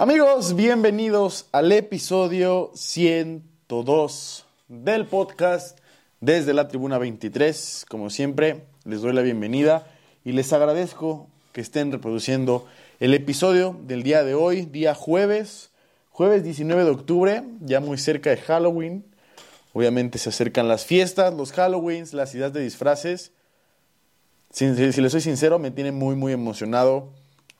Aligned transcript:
Amigos, 0.00 0.56
bienvenidos 0.56 1.44
al 1.52 1.70
episodio 1.72 2.70
102 2.74 4.46
del 4.66 5.04
podcast 5.04 5.78
desde 6.22 6.54
la 6.54 6.68
Tribuna 6.68 6.96
23. 6.96 7.84
Como 7.86 8.08
siempre, 8.08 8.64
les 8.84 9.02
doy 9.02 9.12
la 9.12 9.20
bienvenida 9.20 9.86
y 10.24 10.32
les 10.32 10.54
agradezco 10.54 11.28
que 11.52 11.60
estén 11.60 11.92
reproduciendo 11.92 12.66
el 12.98 13.12
episodio 13.12 13.78
del 13.82 14.02
día 14.02 14.24
de 14.24 14.32
hoy, 14.32 14.62
día 14.62 14.94
jueves, 14.94 15.68
jueves 16.08 16.44
19 16.44 16.84
de 16.84 16.90
octubre, 16.90 17.42
ya 17.60 17.80
muy 17.80 17.98
cerca 17.98 18.30
de 18.30 18.38
Halloween. 18.38 19.04
Obviamente 19.74 20.16
se 20.16 20.30
acercan 20.30 20.66
las 20.66 20.86
fiestas, 20.86 21.34
los 21.34 21.52
Halloweens, 21.52 22.14
las 22.14 22.34
ideas 22.34 22.54
de 22.54 22.62
disfraces. 22.62 23.32
Si, 24.50 24.74
si, 24.94 25.00
les 25.02 25.12
soy 25.12 25.20
sincero, 25.20 25.58
me 25.58 25.70
tiene 25.70 25.92
muy, 25.92 26.16
muy 26.16 26.32
emocionado. 26.32 27.10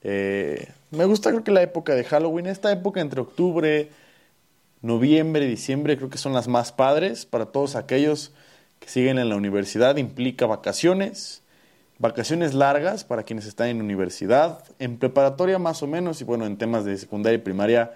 Eh, 0.02 0.68
me 0.90 1.04
gusta 1.04 1.30
creo 1.30 1.44
que 1.44 1.52
la 1.52 1.62
época 1.62 1.94
de 1.94 2.04
Halloween, 2.04 2.46
esta 2.46 2.72
época 2.72 3.00
entre 3.00 3.20
octubre, 3.20 3.90
noviembre, 4.82 5.46
diciembre, 5.46 5.96
creo 5.96 6.10
que 6.10 6.18
son 6.18 6.32
las 6.32 6.48
más 6.48 6.72
padres 6.72 7.26
para 7.26 7.46
todos 7.46 7.76
aquellos 7.76 8.32
que 8.78 8.88
siguen 8.88 9.18
en 9.18 9.28
la 9.28 9.36
universidad. 9.36 9.96
Implica 9.96 10.46
vacaciones, 10.46 11.42
vacaciones 11.98 12.54
largas 12.54 13.04
para 13.04 13.22
quienes 13.22 13.46
están 13.46 13.68
en 13.68 13.82
universidad, 13.82 14.64
en 14.78 14.98
preparatoria 14.98 15.58
más 15.58 15.82
o 15.82 15.86
menos, 15.86 16.20
y 16.20 16.24
bueno, 16.24 16.46
en 16.46 16.56
temas 16.56 16.84
de 16.84 16.96
secundaria 16.96 17.36
y 17.36 17.42
primaria 17.42 17.92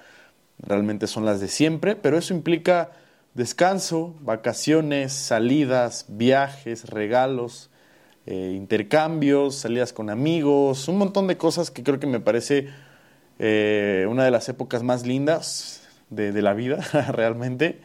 realmente 0.58 1.06
son 1.06 1.24
las 1.24 1.40
de 1.40 1.48
siempre, 1.48 1.96
pero 1.96 2.16
eso 2.16 2.32
implica 2.32 2.92
descanso, 3.34 4.14
vacaciones, 4.20 5.12
salidas, 5.12 6.04
viajes, 6.08 6.88
regalos, 6.90 7.70
eh, 8.26 8.54
intercambios, 8.56 9.56
salidas 9.56 9.92
con 9.92 10.10
amigos, 10.10 10.86
un 10.86 10.98
montón 10.98 11.26
de 11.26 11.36
cosas 11.36 11.70
que 11.70 11.82
creo 11.82 11.98
que 11.98 12.06
me 12.06 12.20
parece 12.20 12.68
eh, 13.38 14.06
una 14.08 14.24
de 14.24 14.30
las 14.30 14.48
épocas 14.48 14.82
más 14.82 15.06
lindas 15.06 15.86
de, 16.10 16.32
la 16.42 16.54
vida, 16.54 16.76
realmente. 17.12 17.80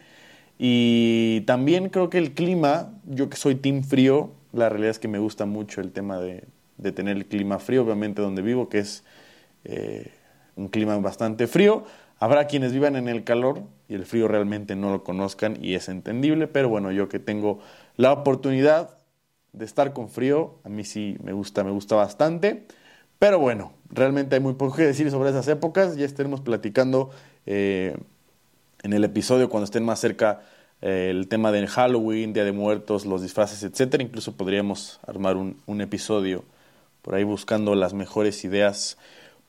Y 0.57 1.41
también 1.41 1.89
creo 1.89 2.09
que 2.09 2.17
el 2.17 2.33
clima, 2.33 2.93
yo 3.05 3.29
que 3.29 3.37
soy 3.37 3.55
team 3.55 3.83
frío, 3.83 4.31
la 4.51 4.69
realidad 4.69 4.91
es 4.91 4.99
que 4.99 5.07
me 5.07 5.19
gusta 5.19 5.45
mucho 5.45 5.81
el 5.81 5.91
tema 5.91 6.19
de, 6.19 6.43
de 6.77 6.91
tener 6.91 7.17
el 7.17 7.25
clima 7.25 7.59
frío, 7.59 7.83
obviamente 7.83 8.21
donde 8.21 8.41
vivo, 8.41 8.69
que 8.69 8.79
es 8.79 9.03
eh, 9.65 10.11
un 10.55 10.69
clima 10.69 10.97
bastante 10.97 11.47
frío. 11.47 11.83
Habrá 12.19 12.47
quienes 12.47 12.73
vivan 12.73 12.95
en 12.95 13.07
el 13.07 13.23
calor 13.23 13.63
y 13.87 13.95
el 13.95 14.05
frío 14.05 14.27
realmente 14.27 14.75
no 14.75 14.91
lo 14.91 15.03
conozcan 15.03 15.57
y 15.61 15.75
es 15.75 15.87
entendible, 15.87 16.47
pero 16.47 16.69
bueno, 16.69 16.91
yo 16.91 17.07
que 17.07 17.19
tengo 17.19 17.59
la 17.95 18.11
oportunidad 18.11 18.97
de 19.53 19.65
estar 19.65 19.93
con 19.93 20.09
frío, 20.09 20.59
a 20.63 20.69
mí 20.69 20.83
sí 20.83 21.17
me 21.23 21.33
gusta, 21.33 21.63
me 21.63 21.71
gusta 21.71 21.95
bastante. 21.95 22.65
Pero 23.19 23.37
bueno, 23.37 23.73
realmente 23.89 24.35
hay 24.35 24.41
muy 24.41 24.53
poco 24.53 24.77
que 24.77 24.83
decir 24.83 25.11
sobre 25.11 25.29
esas 25.29 25.47
épocas. 25.49 25.97
Ya 25.97 26.05
estaremos 26.05 26.39
platicando 26.39 27.11
eh, 27.45 27.97
en 28.81 28.93
el 28.93 29.03
episodio 29.03 29.49
cuando 29.49 29.65
estén 29.65 29.83
más 29.83 29.99
cerca 29.99 30.41
eh, 30.81 31.09
el 31.11 31.27
tema 31.27 31.51
de 31.51 31.67
Halloween, 31.67 32.31
Día 32.31 32.45
de 32.45 32.53
Muertos, 32.53 33.05
los 33.05 33.21
disfraces, 33.21 33.61
etcétera. 33.63 34.01
Incluso 34.03 34.37
podríamos 34.37 35.01
armar 35.05 35.35
un, 35.35 35.57
un 35.65 35.81
episodio 35.81 36.45
por 37.01 37.15
ahí 37.15 37.25
buscando 37.25 37.75
las 37.75 37.93
mejores 37.93 38.43
ideas 38.45 38.97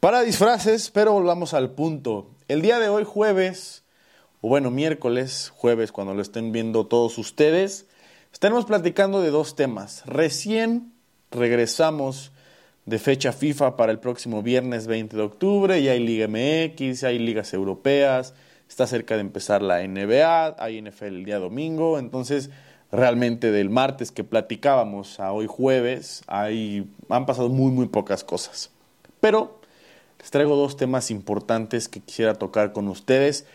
para 0.00 0.22
disfraces, 0.22 0.90
pero 0.90 1.12
volvamos 1.12 1.54
al 1.54 1.70
punto. 1.70 2.30
El 2.48 2.62
día 2.62 2.80
de 2.80 2.88
hoy, 2.88 3.04
jueves, 3.04 3.84
o 4.40 4.48
bueno, 4.48 4.70
miércoles, 4.70 5.52
jueves, 5.54 5.92
cuando 5.92 6.14
lo 6.14 6.22
estén 6.22 6.50
viendo 6.50 6.86
todos 6.86 7.18
ustedes, 7.18 7.86
estaremos 8.32 8.64
platicando 8.64 9.20
de 9.20 9.30
dos 9.30 9.54
temas. 9.54 10.02
Recién 10.06 10.92
regresamos 11.30 12.32
de 12.86 12.98
fecha 12.98 13.32
FIFA 13.32 13.76
para 13.76 13.92
el 13.92 13.98
próximo 13.98 14.42
viernes 14.42 14.86
20 14.86 15.16
de 15.16 15.22
octubre, 15.22 15.82
ya 15.82 15.92
hay 15.92 16.00
Liga 16.00 16.26
MX, 16.28 17.04
hay 17.04 17.18
ligas 17.18 17.52
europeas, 17.52 18.34
está 18.68 18.86
cerca 18.86 19.14
de 19.14 19.20
empezar 19.20 19.62
la 19.62 19.86
NBA, 19.86 20.56
hay 20.58 20.80
NFL 20.80 21.04
el 21.04 21.24
día 21.24 21.38
domingo, 21.38 21.98
entonces 21.98 22.50
realmente 22.92 23.52
del 23.52 23.70
martes 23.70 24.10
que 24.10 24.24
platicábamos 24.24 25.20
a 25.20 25.32
hoy 25.32 25.46
jueves, 25.46 26.22
hay, 26.26 26.90
han 27.08 27.26
pasado 27.26 27.48
muy 27.48 27.70
muy 27.70 27.86
pocas 27.86 28.24
cosas. 28.24 28.70
Pero 29.20 29.60
les 30.18 30.30
traigo 30.30 30.56
dos 30.56 30.76
temas 30.76 31.10
importantes 31.10 31.88
que 31.88 32.00
quisiera 32.00 32.34
tocar 32.34 32.72
con 32.72 32.88
ustedes 32.88 33.46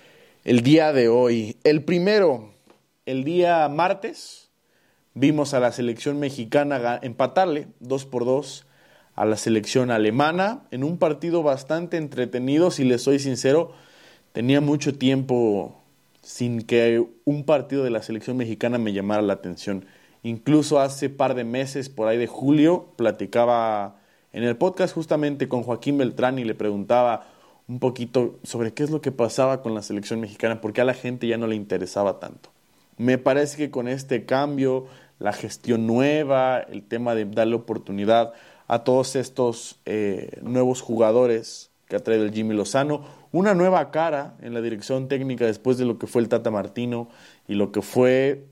el 0.44 0.62
día 0.62 0.94
de 0.94 1.10
hoy. 1.10 1.58
El 1.64 1.84
primero, 1.84 2.52
el 3.06 3.24
día 3.24 3.68
martes, 3.70 4.50
vimos 5.14 5.54
a 5.54 5.60
la 5.60 5.72
selección 5.72 6.20
mexicana 6.20 7.00
empatarle 7.02 7.68
2 7.80 8.06
por 8.06 8.26
2 8.26 8.65
a 9.16 9.26
la 9.26 9.38
selección 9.38 9.92
alemana 9.92 10.64
en 10.72 10.84
un 10.84 10.98
partido 10.98 11.42
bastante 11.42 11.98
entretenido, 11.98 12.70
si 12.70 12.84
les 12.84 13.02
soy 13.02 13.20
sincero, 13.20 13.72
tenía 14.34 14.62
mucho 14.62 14.98
tiempo 14.98 15.82
sin 16.22 16.62
que 16.62 17.06
un 17.24 17.46
partido 17.46 17.84
de 17.84 17.92
la 17.92 18.02
selección 18.02 18.36
mexicana 18.38 18.78
me 18.78 18.94
llamara 18.94 19.22
la 19.22 19.34
atención. 19.34 19.86
Incluso 20.24 20.80
hace 20.80 21.10
par 21.10 21.36
de 21.36 21.44
meses, 21.44 21.88
por 21.88 22.08
ahí 22.08 22.18
de 22.18 22.28
julio, 22.28 22.88
platicaba 22.96 23.98
en 24.34 24.44
el 24.44 24.58
podcast 24.58 24.94
justamente 24.94 25.48
con 25.48 25.64
Joaquín 25.64 25.98
Beltrán 25.98 26.40
y 26.40 26.44
le 26.44 26.56
preguntaba 26.56 27.28
un 27.68 27.80
poquito 27.80 28.38
sobre 28.44 28.74
qué 28.74 28.84
es 28.84 28.90
lo 28.90 29.02
que 29.02 29.12
pasaba 29.12 29.62
con 29.62 29.74
la 29.74 29.82
selección 29.82 30.20
mexicana, 30.20 30.62
porque 30.62 30.82
a 30.82 30.86
la 30.86 30.94
gente 30.94 31.28
ya 31.28 31.38
no 31.38 31.48
le 31.48 31.56
interesaba 31.56 32.20
tanto. 32.20 32.50
Me 32.98 33.18
parece 33.18 33.58
que 33.58 33.72
con 33.72 33.88
este 33.88 34.26
cambio, 34.26 34.88
la 35.20 35.32
gestión 35.32 35.88
nueva, 35.88 36.60
el 36.60 36.84
tema 36.84 37.16
de 37.16 37.26
darle 37.26 37.56
oportunidad 37.56 38.34
a 38.68 38.84
todos 38.84 39.16
estos 39.16 39.80
eh, 39.86 40.40
nuevos 40.42 40.82
jugadores 40.82 41.72
que 41.88 41.96
ha 41.96 42.00
traído 42.00 42.26
el 42.26 42.34
Jimmy 42.34 42.56
Lozano, 42.56 43.04
una 43.32 43.54
nueva 43.54 43.92
cara 43.92 44.36
en 44.42 44.54
la 44.54 44.62
dirección 44.62 45.08
técnica 45.08 45.46
después 45.46 45.78
de 45.78 45.86
lo 45.86 46.00
que 46.00 46.08
fue 46.08 46.22
el 46.22 46.30
Tata 46.30 46.50
Martino 46.52 47.10
y 47.48 47.56
lo 47.56 47.72
que 47.72 47.82
fue, 47.82 48.46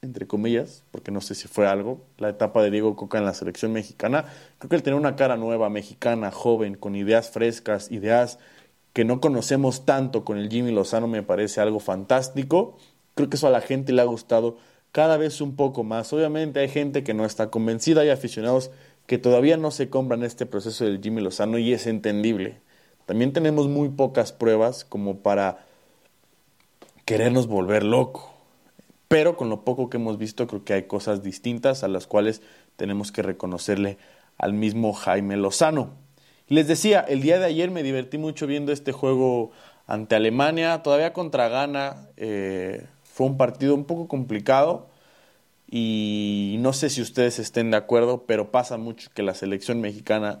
entre 0.00 0.26
comillas, 0.26 0.84
porque 0.90 1.10
no 1.10 1.20
sé 1.20 1.34
si 1.34 1.48
fue 1.48 1.66
algo, 1.66 2.00
la 2.18 2.30
etapa 2.30 2.62
de 2.62 2.70
Diego 2.70 2.96
Coca 2.96 3.18
en 3.18 3.24
la 3.24 3.34
selección 3.34 3.72
mexicana. 3.72 4.24
Creo 4.58 4.70
que 4.70 4.76
el 4.76 4.82
tener 4.82 4.98
una 4.98 5.16
cara 5.16 5.36
nueva, 5.36 5.68
mexicana, 5.68 6.30
joven, 6.30 6.76
con 6.76 6.96
ideas 6.96 7.30
frescas, 7.30 7.90
ideas 7.90 8.38
que 8.92 9.04
no 9.04 9.20
conocemos 9.20 9.84
tanto 9.84 10.24
con 10.24 10.38
el 10.38 10.48
Jimmy 10.48 10.72
Lozano 10.72 11.08
me 11.08 11.22
parece 11.22 11.60
algo 11.60 11.78
fantástico. 11.78 12.78
Creo 13.14 13.28
que 13.28 13.36
eso 13.36 13.48
a 13.48 13.50
la 13.50 13.60
gente 13.60 13.92
le 13.92 14.02
ha 14.02 14.06
gustado 14.06 14.56
cada 14.92 15.16
vez 15.16 15.40
un 15.40 15.56
poco 15.56 15.84
más. 15.84 16.12
Obviamente 16.12 16.60
hay 16.60 16.68
gente 16.68 17.04
que 17.04 17.14
no 17.14 17.24
está 17.24 17.50
convencida, 17.50 18.00
hay 18.00 18.10
aficionados 18.10 18.70
que 19.08 19.16
todavía 19.16 19.56
no 19.56 19.70
se 19.70 19.88
compran 19.88 20.22
este 20.22 20.44
proceso 20.44 20.84
del 20.84 21.00
Jimmy 21.00 21.22
Lozano 21.22 21.56
y 21.56 21.72
es 21.72 21.86
entendible. 21.86 22.60
También 23.06 23.32
tenemos 23.32 23.66
muy 23.66 23.88
pocas 23.88 24.32
pruebas 24.32 24.84
como 24.84 25.20
para 25.20 25.64
querernos 27.06 27.46
volver 27.46 27.84
loco. 27.84 28.34
Pero 29.08 29.34
con 29.34 29.48
lo 29.48 29.64
poco 29.64 29.88
que 29.88 29.96
hemos 29.96 30.18
visto 30.18 30.46
creo 30.46 30.62
que 30.62 30.74
hay 30.74 30.82
cosas 30.82 31.22
distintas 31.22 31.82
a 31.84 31.88
las 31.88 32.06
cuales 32.06 32.42
tenemos 32.76 33.10
que 33.10 33.22
reconocerle 33.22 33.96
al 34.36 34.52
mismo 34.52 34.92
Jaime 34.92 35.38
Lozano. 35.38 35.94
Les 36.46 36.68
decía, 36.68 37.00
el 37.00 37.22
día 37.22 37.38
de 37.38 37.46
ayer 37.46 37.70
me 37.70 37.82
divertí 37.82 38.18
mucho 38.18 38.46
viendo 38.46 38.72
este 38.72 38.92
juego 38.92 39.52
ante 39.86 40.16
Alemania, 40.16 40.82
todavía 40.82 41.14
contra 41.14 41.48
Ghana. 41.48 42.08
Eh, 42.18 42.84
fue 43.04 43.26
un 43.26 43.38
partido 43.38 43.74
un 43.74 43.86
poco 43.86 44.06
complicado 44.06 44.90
y 45.70 46.56
no 46.60 46.72
sé 46.72 46.88
si 46.88 47.02
ustedes 47.02 47.38
estén 47.38 47.70
de 47.70 47.76
acuerdo, 47.76 48.24
pero 48.26 48.50
pasa 48.50 48.78
mucho 48.78 49.10
que 49.14 49.22
la 49.22 49.34
selección 49.34 49.80
mexicana, 49.80 50.40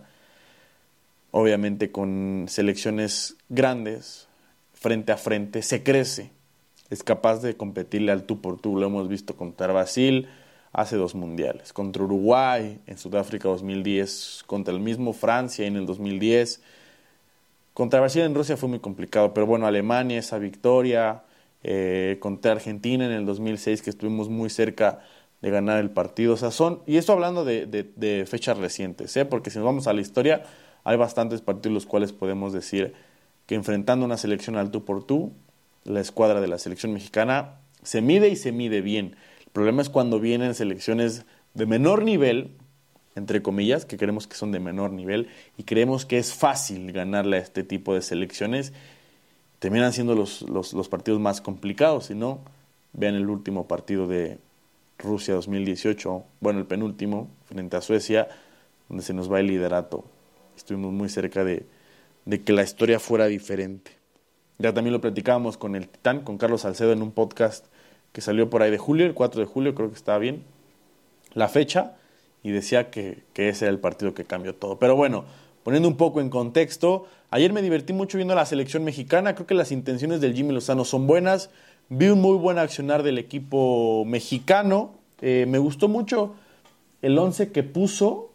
obviamente 1.32 1.90
con 1.92 2.46
selecciones 2.48 3.36
grandes, 3.50 4.26
frente 4.72 5.12
a 5.12 5.18
frente, 5.18 5.62
se 5.62 5.82
crece. 5.82 6.30
Es 6.88 7.02
capaz 7.02 7.42
de 7.42 7.56
competirle 7.56 8.10
al 8.12 8.24
tú 8.24 8.40
por 8.40 8.58
tú. 8.58 8.78
Lo 8.78 8.86
hemos 8.86 9.08
visto 9.08 9.36
contra 9.36 9.66
Brasil 9.66 10.28
hace 10.72 10.96
dos 10.96 11.14
mundiales, 11.14 11.74
contra 11.74 12.04
Uruguay 12.04 12.80
en 12.86 12.96
Sudáfrica 12.96 13.48
2010, 13.48 14.44
contra 14.46 14.72
el 14.72 14.80
mismo 14.80 15.12
Francia 15.12 15.66
en 15.66 15.76
el 15.76 15.84
2010. 15.84 16.62
Contra 17.74 18.00
Brasil 18.00 18.22
en 18.22 18.34
Rusia 18.34 18.56
fue 18.56 18.70
muy 18.70 18.78
complicado, 18.78 19.34
pero 19.34 19.46
bueno, 19.46 19.66
Alemania, 19.66 20.18
esa 20.18 20.38
victoria, 20.38 21.22
eh, 21.62 22.16
contra 22.20 22.52
Argentina 22.52 23.04
en 23.04 23.12
el 23.12 23.26
2006, 23.26 23.82
que 23.82 23.90
estuvimos 23.90 24.28
muy 24.28 24.48
cerca 24.48 25.00
de 25.42 25.50
ganar 25.50 25.78
el 25.78 25.90
partido. 25.90 26.34
O 26.34 26.36
sea, 26.36 26.50
son, 26.50 26.82
y 26.86 26.96
esto 26.96 27.12
hablando 27.12 27.44
de, 27.44 27.66
de, 27.66 28.26
fechas 28.26 28.58
recientes, 28.58 29.16
¿eh? 29.16 29.24
porque 29.24 29.50
si 29.50 29.58
nos 29.58 29.64
vamos 29.64 29.86
a 29.86 29.92
la 29.92 30.00
historia, 30.00 30.42
hay 30.84 30.96
bastantes 30.96 31.40
partidos 31.40 31.74
los 31.74 31.86
cuales 31.86 32.12
podemos 32.12 32.52
decir 32.52 32.94
que 33.46 33.54
enfrentando 33.54 34.04
una 34.04 34.16
selección 34.16 34.56
al 34.56 34.70
tú 34.70 34.84
por 34.84 35.04
tú, 35.04 35.32
la 35.84 36.00
escuadra 36.00 36.40
de 36.40 36.48
la 36.48 36.58
selección 36.58 36.92
mexicana 36.92 37.60
se 37.82 38.02
mide 38.02 38.28
y 38.28 38.36
se 38.36 38.52
mide 38.52 38.80
bien. 38.80 39.16
El 39.40 39.52
problema 39.52 39.80
es 39.82 39.88
cuando 39.88 40.20
vienen 40.20 40.54
selecciones 40.54 41.24
de 41.54 41.66
menor 41.66 42.02
nivel, 42.02 42.56
entre 43.14 43.42
comillas, 43.42 43.84
que 43.84 43.96
creemos 43.96 44.26
que 44.26 44.36
son 44.36 44.52
de 44.52 44.60
menor 44.60 44.92
nivel 44.92 45.28
y 45.56 45.62
creemos 45.64 46.04
que 46.04 46.18
es 46.18 46.34
fácil 46.34 46.92
ganarle 46.92 47.38
a 47.38 47.40
este 47.40 47.64
tipo 47.64 47.94
de 47.94 48.02
selecciones, 48.02 48.72
terminan 49.58 49.92
siendo 49.92 50.14
los, 50.14 50.42
los, 50.42 50.72
los 50.72 50.88
partidos 50.88 51.18
más 51.18 51.40
complicados. 51.40 52.06
Si 52.06 52.14
no, 52.14 52.40
vean 52.92 53.14
el 53.14 53.28
último 53.30 53.66
partido 53.66 54.06
de, 54.06 54.38
Rusia 54.98 55.34
2018, 55.34 56.24
bueno, 56.40 56.58
el 56.58 56.66
penúltimo, 56.66 57.28
frente 57.44 57.76
a 57.76 57.80
Suecia, 57.80 58.28
donde 58.88 59.04
se 59.04 59.14
nos 59.14 59.32
va 59.32 59.40
el 59.40 59.46
liderato. 59.46 60.04
Estuvimos 60.56 60.92
muy 60.92 61.08
cerca 61.08 61.44
de, 61.44 61.66
de 62.24 62.42
que 62.42 62.52
la 62.52 62.62
historia 62.62 62.98
fuera 62.98 63.26
diferente. 63.26 63.92
Ya 64.58 64.74
también 64.74 64.92
lo 64.92 65.00
platicábamos 65.00 65.56
con 65.56 65.76
el 65.76 65.88
Titán, 65.88 66.22
con 66.22 66.36
Carlos 66.36 66.62
Salcedo 66.62 66.92
en 66.92 67.02
un 67.02 67.12
podcast 67.12 67.66
que 68.12 68.20
salió 68.20 68.50
por 68.50 68.62
ahí 68.62 68.70
de 68.72 68.78
julio, 68.78 69.06
el 69.06 69.14
4 69.14 69.40
de 69.40 69.46
julio, 69.46 69.74
creo 69.74 69.88
que 69.88 69.94
estaba 69.94 70.18
bien 70.18 70.42
la 71.34 71.48
fecha, 71.48 71.94
y 72.42 72.50
decía 72.50 72.90
que, 72.90 73.22
que 73.34 73.48
ese 73.48 73.66
era 73.66 73.72
el 73.72 73.78
partido 73.78 74.14
que 74.14 74.24
cambió 74.24 74.54
todo. 74.54 74.78
Pero 74.78 74.96
bueno, 74.96 75.24
poniendo 75.62 75.88
un 75.88 75.96
poco 75.96 76.20
en 76.20 76.30
contexto, 76.30 77.06
ayer 77.30 77.52
me 77.52 77.62
divertí 77.62 77.92
mucho 77.92 78.18
viendo 78.18 78.34
la 78.34 78.46
selección 78.46 78.82
mexicana, 78.82 79.34
creo 79.34 79.46
que 79.46 79.54
las 79.54 79.70
intenciones 79.70 80.20
del 80.20 80.34
Jimmy 80.34 80.52
Lozano 80.52 80.84
son 80.84 81.06
buenas, 81.06 81.50
vi 81.88 82.08
un 82.08 82.20
muy 82.20 82.36
buen 82.36 82.58
accionar 82.58 83.02
del 83.02 83.18
equipo 83.18 84.04
mexicano, 84.04 84.94
eh, 85.20 85.46
me 85.48 85.58
gustó 85.58 85.88
mucho 85.88 86.34
el 87.02 87.18
11 87.18 87.50
que 87.50 87.62
puso, 87.62 88.30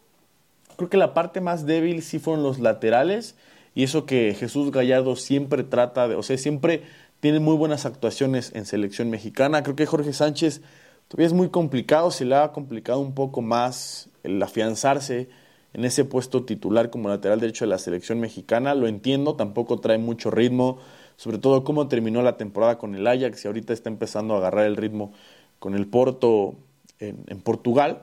creo 0.76 0.90
que 0.90 0.96
la 0.96 1.14
parte 1.14 1.40
más 1.40 1.66
débil 1.66 2.02
sí 2.02 2.18
fueron 2.18 2.42
los 2.42 2.58
laterales, 2.58 3.36
y 3.74 3.84
eso 3.84 4.06
que 4.06 4.34
Jesús 4.38 4.70
Gallardo 4.70 5.16
siempre 5.16 5.62
trata 5.62 6.08
de, 6.08 6.14
o 6.14 6.22
sea, 6.22 6.36
siempre 6.38 6.82
tiene 7.20 7.40
muy 7.40 7.56
buenas 7.56 7.86
actuaciones 7.86 8.52
en 8.54 8.66
selección 8.66 9.10
mexicana, 9.10 9.62
creo 9.62 9.76
que 9.76 9.86
Jorge 9.86 10.12
Sánchez 10.12 10.60
todavía 11.08 11.26
es 11.26 11.32
muy 11.32 11.48
complicado, 11.48 12.10
se 12.10 12.24
le 12.24 12.34
ha 12.34 12.52
complicado 12.52 13.00
un 13.00 13.14
poco 13.14 13.40
más 13.40 14.08
el 14.24 14.42
afianzarse 14.42 15.28
en 15.72 15.84
ese 15.84 16.04
puesto 16.04 16.44
titular 16.44 16.90
como 16.90 17.08
lateral 17.08 17.40
derecho 17.40 17.64
de 17.64 17.70
la 17.70 17.78
selección 17.78 18.20
mexicana, 18.20 18.74
lo 18.74 18.86
entiendo, 18.86 19.34
tampoco 19.34 19.80
trae 19.80 19.98
mucho 19.98 20.30
ritmo, 20.30 20.78
sobre 21.16 21.38
todo 21.38 21.64
cómo 21.64 21.88
terminó 21.88 22.22
la 22.22 22.36
temporada 22.36 22.78
con 22.78 22.94
el 22.94 23.06
Ajax 23.06 23.44
y 23.44 23.48
ahorita 23.48 23.72
está 23.72 23.88
empezando 23.88 24.34
a 24.34 24.38
agarrar 24.38 24.66
el 24.66 24.76
ritmo 24.76 25.12
con 25.58 25.74
el 25.74 25.86
Porto 25.86 26.54
en, 26.98 27.40
Portugal. 27.40 28.02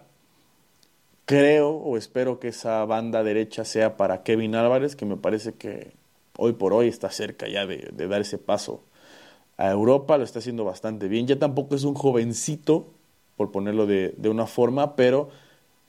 Creo 1.26 1.70
o 1.70 1.98
espero 1.98 2.40
que 2.40 2.50
esa 2.50 2.84
banda 2.86 3.24
derecha 3.24 3.66
sea 3.66 3.98
para 3.98 4.24
Kevin 4.24 4.56
Álvarez, 4.56 4.96
que 4.96 5.06
me 5.06 5.18
parece 5.18 5.54
que 5.54 5.92
hoy 6.38 6.54
por 6.54 6.74
hoy 6.74 6.88
está 6.88 7.12
cerca 7.12 7.48
ya 7.48 7.66
de, 7.66 7.92
dar 8.08 8.22
ese 8.22 8.38
paso 8.38 8.82
a 9.58 9.70
Europa, 9.70 10.18
lo 10.18 10.24
está 10.24 10.40
haciendo 10.40 10.66
bastante 10.66 11.08
bien. 11.08 11.28
Ya 11.28 11.38
tampoco 11.38 11.76
es 11.76 11.84
un 11.84 11.94
jovencito, 11.94 12.88
por 13.38 13.52
ponerlo 13.52 13.86
de, 13.86 14.14
de 14.18 14.30
una 14.30 14.46
forma, 14.46 14.96
pero 14.96 15.30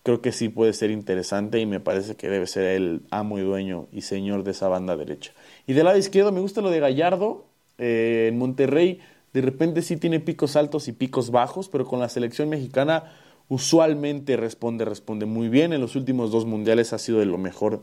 creo 0.02 0.20
que 0.20 0.32
sí 0.32 0.48
puede 0.48 0.72
ser 0.72 0.90
interesante 0.90 1.60
y 1.60 1.66
me 1.66 1.80
parece 1.80 2.16
que 2.16 2.28
debe 2.28 2.46
ser 2.46 2.64
el 2.64 3.02
amo 3.10 3.38
y 3.38 3.42
dueño 3.42 3.86
y 3.92 4.02
señor 4.02 4.44
de 4.44 4.52
esa 4.52 4.68
banda 4.68 4.96
derecha. 4.96 5.32
Y 5.66 5.74
del 5.74 5.84
lado 5.84 5.98
izquierdo 5.98 6.32
me 6.32 6.40
gusta 6.40 6.60
lo 6.60 6.70
de 6.70 6.80
Gallardo. 6.80 7.44
Eh, 7.78 8.26
en 8.28 8.38
Monterrey 8.38 9.00
de 9.32 9.40
repente 9.40 9.82
sí 9.82 9.96
tiene 9.96 10.20
picos 10.20 10.56
altos 10.56 10.88
y 10.88 10.92
picos 10.92 11.30
bajos, 11.30 11.68
pero 11.68 11.86
con 11.86 12.00
la 12.00 12.08
selección 12.08 12.48
mexicana 12.48 13.12
usualmente 13.48 14.36
responde, 14.36 14.84
responde 14.84 15.26
muy 15.26 15.48
bien. 15.48 15.72
En 15.72 15.80
los 15.80 15.96
últimos 15.96 16.30
dos 16.30 16.44
mundiales 16.44 16.92
ha 16.92 16.98
sido 16.98 17.18
de 17.18 17.26
lo 17.26 17.38
mejor 17.38 17.82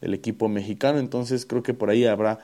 del 0.00 0.14
equipo 0.14 0.48
mexicano, 0.48 0.98
entonces 0.98 1.46
creo 1.46 1.62
que 1.62 1.74
por 1.74 1.90
ahí 1.90 2.04
habrá 2.04 2.40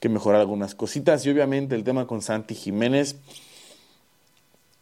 que 0.00 0.08
mejorar 0.08 0.40
algunas 0.40 0.74
cositas. 0.74 1.24
Y 1.26 1.30
obviamente 1.30 1.74
el 1.74 1.84
tema 1.84 2.06
con 2.06 2.22
Santi 2.22 2.54
Jiménez, 2.54 3.16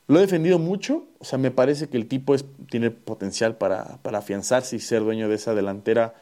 lo 0.09 0.19
he 0.19 0.23
defendido 0.23 0.59
mucho, 0.59 1.05
o 1.19 1.25
sea, 1.25 1.39
me 1.39 1.51
parece 1.51 1.89
que 1.89 1.97
el 1.97 2.07
tipo 2.07 2.35
es, 2.35 2.45
tiene 2.71 2.91
potencial 2.91 3.57
para, 3.57 3.99
para 4.03 4.19
afianzarse 4.19 4.77
y 4.77 4.81
ser 4.81 5.03
dueño 5.03 5.29
de 5.29 5.35
esa 5.35 5.55
delantera 5.55 6.15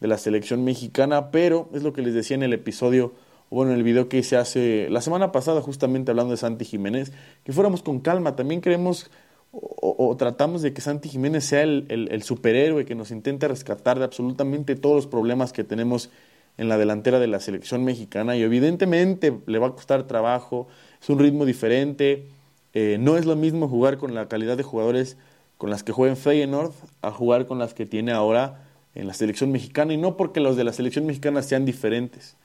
de 0.00 0.08
la 0.08 0.18
selección 0.18 0.64
mexicana, 0.64 1.30
pero 1.30 1.68
es 1.74 1.82
lo 1.82 1.92
que 1.92 2.02
les 2.02 2.14
decía 2.14 2.36
en 2.36 2.42
el 2.42 2.52
episodio, 2.52 3.12
bueno, 3.50 3.72
en 3.72 3.78
el 3.78 3.82
video 3.82 4.08
que 4.08 4.18
hice 4.18 4.36
hace 4.36 4.88
la 4.90 5.00
semana 5.00 5.32
pasada, 5.32 5.60
justamente 5.62 6.10
hablando 6.10 6.32
de 6.32 6.36
Santi 6.36 6.64
Jiménez, 6.64 7.12
que 7.44 7.52
fuéramos 7.52 7.82
con 7.82 8.00
calma, 8.00 8.36
también 8.36 8.60
queremos 8.60 9.10
o, 9.50 10.14
tratamos 10.18 10.62
de 10.62 10.72
que 10.72 10.80
Santi 10.80 11.08
Jiménez 11.08 11.44
sea 11.44 11.62
el, 11.62 11.86
el, 11.88 12.22
superhéroe 12.22 12.84
que 12.84 12.94
nos 12.94 13.10
intente 13.10 13.48
rescatar 13.48 13.98
de 13.98 14.04
absolutamente 14.04 14.76
todos 14.76 14.96
los 14.96 15.06
problemas 15.06 15.52
que 15.52 15.64
tenemos 15.64 16.10
en 16.58 16.68
la 16.68 16.76
delantera 16.76 17.18
de 17.18 17.28
la 17.28 17.40
selección 17.40 17.84
mexicana. 17.84 18.36
Y 18.36 18.42
evidentemente 18.42 19.38
le 19.46 19.58
va 19.58 19.68
a 19.68 19.72
costar 19.72 20.02
trabajo, 20.06 20.68
es 21.00 21.08
un 21.08 21.18
ritmo 21.18 21.46
diferente, 21.46 22.26
eh, 22.74 22.98
no 23.00 23.16
es 23.16 23.24
lo 23.24 23.36
mismo 23.36 23.68
jugar 23.68 23.96
con 23.96 24.14
la 24.14 24.28
calidad 24.28 24.56
de 24.56 24.62
jugadores 24.62 25.16
con 25.56 25.70
las 25.70 25.82
que 25.82 25.92
juega 25.92 26.12
en 26.12 26.18
Feyenoord 26.18 26.72
a 27.02 27.10
jugar 27.10 27.46
con 27.46 27.58
las 27.58 27.74
que 27.74 27.86
tiene 27.86 28.12
ahora 28.12 28.67
en 28.98 29.06
la 29.06 29.14
selección 29.14 29.52
mexicana 29.52 29.94
y 29.94 29.96
no 29.96 30.16
porque 30.16 30.40
los 30.40 30.56
de 30.56 30.64
la 30.64 30.72
selección 30.72 31.06
mexicana 31.06 31.40
sean 31.42 31.64
diferentes, 31.64 32.36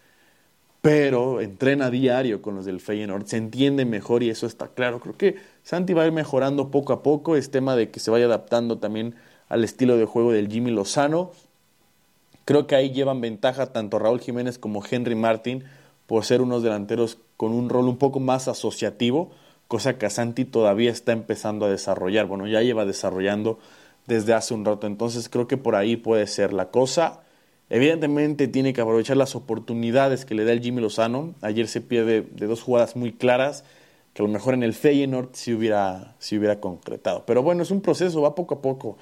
pero 0.81 1.41
entrena 1.41 1.89
diario 1.89 2.41
con 2.41 2.55
los 2.55 2.65
del 2.65 2.79
Feyenoord, 2.79 3.25
se 3.25 3.37
entiende 3.37 3.85
mejor 3.85 4.21
y 4.21 4.29
eso 4.29 4.45
está 4.45 4.67
claro. 4.67 4.99
Creo 4.99 5.17
que 5.17 5.35
Santi 5.63 5.93
va 5.93 6.03
a 6.03 6.07
ir 6.07 6.11
mejorando 6.11 6.69
poco 6.69 6.93
a 6.93 7.01
poco, 7.01 7.35
es 7.35 7.49
tema 7.49 7.75
de 7.75 7.89
que 7.89 7.99
se 7.99 8.11
vaya 8.11 8.25
adaptando 8.25 8.77
también 8.77 9.15
al 9.49 9.63
estilo 9.63 9.97
de 9.97 10.05
juego 10.05 10.31
del 10.31 10.47
Jimmy 10.47 10.71
Lozano. 10.71 11.31
Creo 12.45 12.67
que 12.67 12.75
ahí 12.75 12.91
llevan 12.91 13.19
ventaja 13.19 13.67
tanto 13.67 13.97
Raúl 13.97 14.19
Jiménez 14.19 14.59
como 14.59 14.83
Henry 14.89 15.15
Martin 15.15 15.63
por 16.05 16.23
ser 16.23 16.41
unos 16.41 16.61
delanteros 16.61 17.17
con 17.35 17.51
un 17.51 17.69
rol 17.69 17.87
un 17.87 17.97
poco 17.97 18.19
más 18.19 18.47
asociativo, 18.47 19.31
cosa 19.67 19.97
que 19.97 20.09
Santi 20.09 20.45
todavía 20.45 20.91
está 20.91 21.13
empezando 21.13 21.65
a 21.65 21.69
desarrollar. 21.69 22.27
Bueno, 22.27 22.45
ya 22.45 22.61
lleva 22.61 22.85
desarrollando 22.85 23.57
desde 24.07 24.33
hace 24.33 24.53
un 24.53 24.65
rato. 24.65 24.87
Entonces 24.87 25.29
creo 25.29 25.47
que 25.47 25.57
por 25.57 25.75
ahí 25.75 25.95
puede 25.95 26.27
ser 26.27 26.53
la 26.53 26.69
cosa. 26.69 27.21
Evidentemente 27.69 28.47
tiene 28.47 28.73
que 28.73 28.81
aprovechar 28.81 29.17
las 29.17 29.35
oportunidades 29.35 30.25
que 30.25 30.35
le 30.35 30.45
da 30.45 30.51
el 30.51 30.61
Jimmy 30.61 30.81
Lozano. 30.81 31.33
Ayer 31.41 31.67
se 31.67 31.81
pierde 31.81 32.21
de 32.21 32.47
dos 32.47 32.61
jugadas 32.61 32.95
muy 32.95 33.13
claras 33.13 33.63
que 34.13 34.21
a 34.21 34.25
lo 34.25 34.31
mejor 34.31 34.53
en 34.53 34.63
el 34.63 34.73
Feyenoord 34.73 35.29
si 35.33 35.53
hubiera, 35.53 36.15
si 36.19 36.37
hubiera 36.37 36.59
concretado. 36.59 37.25
Pero 37.25 37.41
bueno, 37.41 37.63
es 37.63 37.71
un 37.71 37.81
proceso, 37.81 38.21
va 38.21 38.35
poco 38.35 38.55
a 38.55 38.61
poco. 38.61 38.97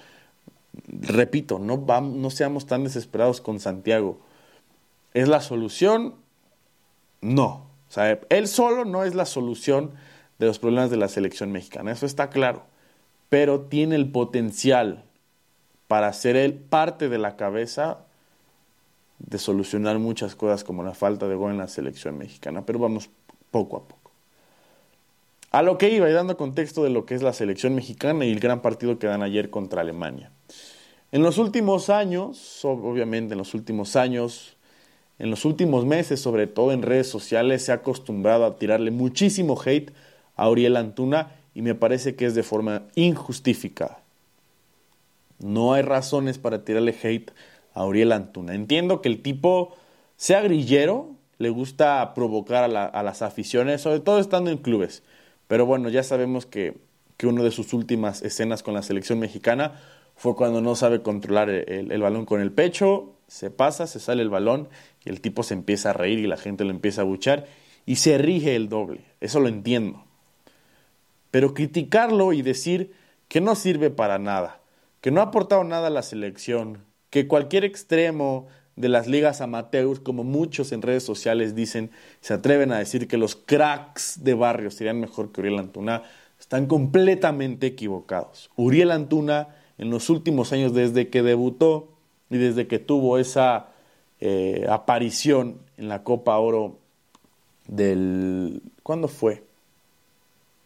Repito, 0.87 1.59
no, 1.59 1.85
no 2.01 2.29
seamos 2.29 2.65
tan 2.65 2.85
desesperados 2.85 3.41
con 3.41 3.59
Santiago. 3.59 4.19
¿Es 5.13 5.27
la 5.27 5.41
solución? 5.41 6.15
No. 7.19 7.65
O 7.93 8.01
él 8.29 8.47
solo 8.47 8.85
no 8.85 9.03
es 9.03 9.15
la 9.15 9.25
solución 9.25 9.91
de 10.39 10.45
los 10.45 10.59
problemas 10.59 10.89
de 10.89 10.95
la 10.95 11.09
selección 11.09 11.51
mexicana. 11.51 11.91
Eso 11.91 12.05
está 12.05 12.29
claro 12.29 12.70
pero 13.31 13.61
tiene 13.61 13.95
el 13.95 14.11
potencial 14.11 15.05
para 15.87 16.11
ser 16.11 16.35
él 16.35 16.53
parte 16.53 17.07
de 17.07 17.17
la 17.17 17.37
cabeza 17.37 17.99
de 19.19 19.37
solucionar 19.37 19.99
muchas 19.99 20.35
cosas 20.35 20.65
como 20.65 20.83
la 20.83 20.93
falta 20.93 21.29
de 21.29 21.35
gol 21.35 21.51
en 21.51 21.57
la 21.57 21.69
selección 21.69 22.17
mexicana, 22.17 22.65
pero 22.65 22.77
vamos 22.77 23.09
poco 23.49 23.77
a 23.77 23.87
poco. 23.87 24.11
A 25.51 25.61
lo 25.61 25.77
que 25.77 25.91
iba 25.91 26.09
y 26.09 26.11
dando 26.11 26.35
contexto 26.35 26.83
de 26.83 26.89
lo 26.89 27.05
que 27.05 27.15
es 27.15 27.21
la 27.21 27.31
selección 27.31 27.73
mexicana 27.73 28.25
y 28.25 28.33
el 28.33 28.41
gran 28.41 28.61
partido 28.61 28.99
que 28.99 29.07
dan 29.07 29.23
ayer 29.23 29.49
contra 29.49 29.79
Alemania. 29.79 30.29
En 31.13 31.23
los 31.23 31.37
últimos 31.37 31.89
años, 31.89 32.65
obviamente 32.65 33.35
en 33.35 33.37
los 33.37 33.53
últimos 33.53 33.95
años, 33.95 34.57
en 35.19 35.29
los 35.29 35.45
últimos 35.45 35.85
meses, 35.85 36.19
sobre 36.19 36.47
todo 36.47 36.73
en 36.73 36.81
redes 36.81 37.07
sociales, 37.07 37.63
se 37.63 37.71
ha 37.71 37.75
acostumbrado 37.75 38.45
a 38.45 38.57
tirarle 38.57 38.91
muchísimo 38.91 39.57
hate 39.65 39.93
a 40.35 40.49
Uriel 40.49 40.75
Antuna 40.75 41.37
y 41.53 41.61
me 41.61 41.75
parece 41.75 42.15
que 42.15 42.25
es 42.25 42.35
de 42.35 42.43
forma 42.43 42.83
injustificada. 42.95 44.01
No 45.39 45.73
hay 45.73 45.81
razones 45.81 46.37
para 46.37 46.63
tirarle 46.63 46.95
hate 47.01 47.31
a 47.73 47.85
Uriel 47.85 48.11
Antuna. 48.11 48.53
Entiendo 48.53 49.01
que 49.01 49.09
el 49.09 49.21
tipo 49.21 49.75
sea 50.15 50.41
grillero, 50.41 51.15
le 51.39 51.49
gusta 51.49 52.13
provocar 52.13 52.63
a, 52.63 53.03
las 53.03 53.21
aficiones, 53.23 53.81
sobre 53.81 53.99
todo 53.99 54.19
estando 54.19 54.51
en 54.51 54.59
clubes. 54.59 55.01
Pero 55.47 55.65
bueno, 55.65 55.89
ya 55.89 56.03
sabemos 56.03 56.45
que, 56.45 56.77
que 57.17 57.25
una 57.25 57.41
de 57.41 57.51
sus 57.51 57.73
últimas 57.73 58.21
escenas 58.21 58.61
con 58.61 58.75
la 58.75 58.83
selección 58.83 59.19
mexicana 59.19 59.79
fue 60.15 60.35
cuando 60.35 60.61
no 60.61 60.75
sabe 60.75 61.01
controlar 61.01 61.49
el, 61.49 62.01
balón 62.01 62.25
con 62.25 62.41
el 62.41 62.51
pecho, 62.51 63.15
se 63.27 63.49
pasa, 63.49 63.87
se 63.87 63.99
sale 63.99 64.21
el 64.21 64.29
balón 64.29 64.69
y 65.03 65.09
el 65.09 65.19
tipo 65.19 65.41
se 65.41 65.55
empieza 65.55 65.89
a 65.89 65.93
reír 65.93 66.19
y 66.19 66.27
la 66.27 66.37
gente 66.37 66.63
lo 66.63 66.69
empieza 66.69 67.01
a 67.01 67.05
buchar 67.05 67.47
y 67.87 67.95
se 67.95 68.19
rige 68.19 68.55
el 68.55 68.69
doble. 68.69 69.01
Eso 69.19 69.39
lo 69.39 69.47
entiendo. 69.47 70.03
Pero 71.31 71.53
criticarlo 71.53 72.33
y 72.33 72.41
decir 72.41 72.91
que 73.27 73.41
no 73.41 73.55
sirve 73.55 73.89
para 73.89 74.19
nada, 74.19 74.59
que 74.99 75.11
no 75.11 75.21
ha 75.21 75.25
aportado 75.25 75.63
nada 75.63 75.87
a 75.87 75.91
la 75.91 76.03
selección, 76.03 76.79
que 77.09 77.27
cualquier 77.27 77.63
extremo 77.65 78.47
de 78.75 78.89
las 78.89 79.07
ligas 79.07 79.41
amateurs, 79.41 79.99
como 79.99 80.23
muchos 80.23 80.71
en 80.71 80.81
redes 80.81 81.03
sociales 81.03 81.55
dicen, 81.55 81.91
se 82.19 82.33
atreven 82.33 82.71
a 82.71 82.79
decir 82.79 83.07
que 83.07 83.17
los 83.17 83.35
cracks 83.35 84.23
de 84.23 84.33
barrio 84.33 84.71
serían 84.71 84.99
mejor 84.99 85.31
que 85.31 85.41
Uriel 85.41 85.59
Antuna, 85.59 86.03
están 86.39 86.65
completamente 86.65 87.67
equivocados. 87.67 88.49
Uriel 88.55 88.91
Antuna, 88.91 89.49
en 89.77 89.89
los 89.89 90.09
últimos 90.09 90.51
años, 90.51 90.73
desde 90.73 91.09
que 91.09 91.21
debutó 91.21 91.89
y 92.29 92.37
desde 92.37 92.67
que 92.67 92.79
tuvo 92.79 93.17
esa 93.17 93.67
eh, 94.19 94.65
aparición 94.69 95.59
en 95.77 95.87
la 95.87 96.03
Copa 96.03 96.37
Oro 96.37 96.77
del... 97.67 98.61
¿Cuándo 98.83 99.07
fue? 99.07 99.43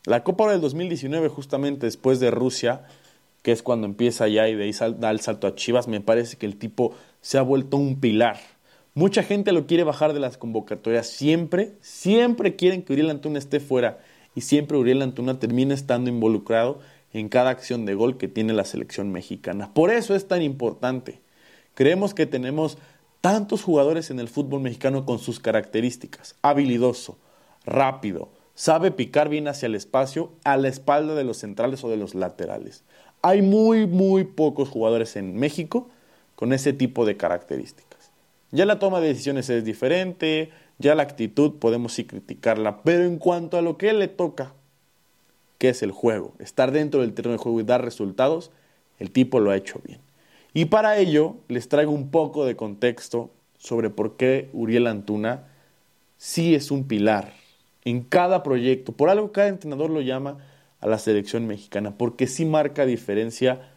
La 0.06 0.24
Copa 0.24 0.52
del 0.52 0.62
2019, 0.62 1.30
justamente 1.30 1.88
después 1.88 2.20
de 2.20 2.30
Rusia, 2.30 2.84
que 3.42 3.52
es 3.52 3.64
cuando 3.64 3.88
empieza 3.88 4.28
ya 4.28 4.48
y 4.48 4.56
de 4.56 4.66
ahí 4.66 4.72
da 4.98 5.10
el 5.10 5.20
salto 5.20 5.48
a 5.48 5.56
Chivas, 5.56 5.88
me 5.88 6.00
parece 6.00 6.38
que 6.38 6.46
el 6.46 6.58
tipo 6.58 6.94
se 7.22 7.40
ha 7.40 7.42
vuelto 7.42 7.78
un 7.78 8.00
pilar. 8.00 8.38
Mucha 8.94 9.24
gente 9.24 9.52
lo 9.52 9.66
quiere 9.66 9.84
bajar 9.84 10.14
de 10.14 10.20
las 10.20 10.38
convocatorias. 10.38 11.08
Siempre, 11.08 11.74
siempre 11.82 12.56
quieren 12.56 12.84
que 12.84 12.94
Uriel 12.94 13.10
Antuna 13.10 13.40
esté 13.40 13.60
fuera. 13.60 14.00
Y 14.36 14.42
siempre 14.42 14.78
Uriel 14.78 15.02
Antuna 15.02 15.40
termina 15.40 15.74
estando 15.74 16.10
involucrado 16.10 16.80
en 17.12 17.28
cada 17.28 17.50
acción 17.50 17.86
de 17.86 17.96
gol 17.96 18.18
que 18.18 18.28
tiene 18.28 18.54
la 18.54 18.64
selección 18.64 19.12
mexicana. 19.12 19.74
Por 19.74 19.90
eso 19.90 20.16
es 20.16 20.28
tan 20.28 20.42
importante. 20.42 21.20
Creemos 21.74 22.14
que 22.14 22.26
tenemos 22.26 22.78
tantos 23.22 23.64
jugadores 23.64 24.12
en 24.12 24.20
el 24.20 24.28
fútbol 24.28 24.62
mexicano 24.62 25.06
con 25.06 25.20
sus 25.20 25.40
características. 25.40 26.36
Habilidoso, 26.42 27.18
rápido, 27.66 28.30
sabe 28.56 28.92
picar 28.92 29.30
bien 29.30 29.48
hacia 29.48 29.68
el 29.68 29.76
espacio 29.76 30.32
a 30.44 30.58
la 30.58 30.70
espalda 30.70 31.14
de 31.14 31.26
los 31.26 31.38
centrales 31.38 31.84
o 31.84 31.90
de 31.90 31.98
los 31.98 32.16
laterales. 32.16 32.84
Hay 33.22 33.42
muy, 33.42 33.86
muy 33.86 34.24
pocos 34.24 34.70
jugadores 34.70 35.16
en 35.18 35.36
México 35.36 35.90
con 36.36 36.54
ese 36.54 36.74
tipo 36.74 37.06
de 37.06 37.18
características. 37.18 38.12
Ya 38.52 38.66
la 38.66 38.80
toma 38.80 39.02
de 39.02 39.10
decisiones 39.10 39.50
es 39.50 39.66
diferente, 39.66 40.52
ya 40.80 40.96
la 40.96 41.04
actitud 41.04 41.54
podemos 41.60 41.94
sí 41.94 42.06
criticarla, 42.06 42.82
pero 42.84 43.04
en 43.04 43.18
cuanto 43.18 43.58
a 43.58 43.62
lo 43.62 43.78
que 43.78 43.92
le 43.94 44.08
toca, 44.08 44.54
que 45.58 45.70
es 45.70 45.84
el 45.84 45.92
juego, 45.92 46.34
estar 46.40 46.72
dentro 46.72 47.02
del 47.02 47.14
terreno 47.14 47.34
de 47.34 47.44
juego 47.44 47.60
y 47.60 47.64
dar 47.64 47.84
resultados, 47.84 48.52
el 49.00 49.12
tipo 49.12 49.40
lo 49.40 49.52
ha 49.52 49.58
hecho 49.58 49.82
bien. 49.86 50.00
Y 50.54 50.66
para 50.66 50.98
ello 50.98 51.36
les 51.50 51.68
traigo 51.68 51.92
un 51.92 52.12
poco 52.12 52.46
de 52.46 52.56
contexto 52.56 53.32
sobre 53.58 53.90
por 53.90 54.16
qué 54.16 54.50
Uriel 54.54 54.88
Antuna 54.88 55.48
sí 56.18 56.56
es 56.56 56.72
un 56.72 56.88
pilar 56.88 57.34
en 57.86 58.02
cada 58.02 58.44
proyecto. 58.44 58.92
Por 58.92 59.10
algo 59.10 59.32
cada 59.32 59.48
entrenador 59.48 59.90
lo 59.90 60.02
llama 60.02 60.38
a 60.82 60.88
la 60.88 61.00
selección 61.00 61.48
mexicana, 61.48 61.98
porque 61.98 62.28
sí 62.28 62.46
marca 62.46 62.86
diferencia 62.86 63.70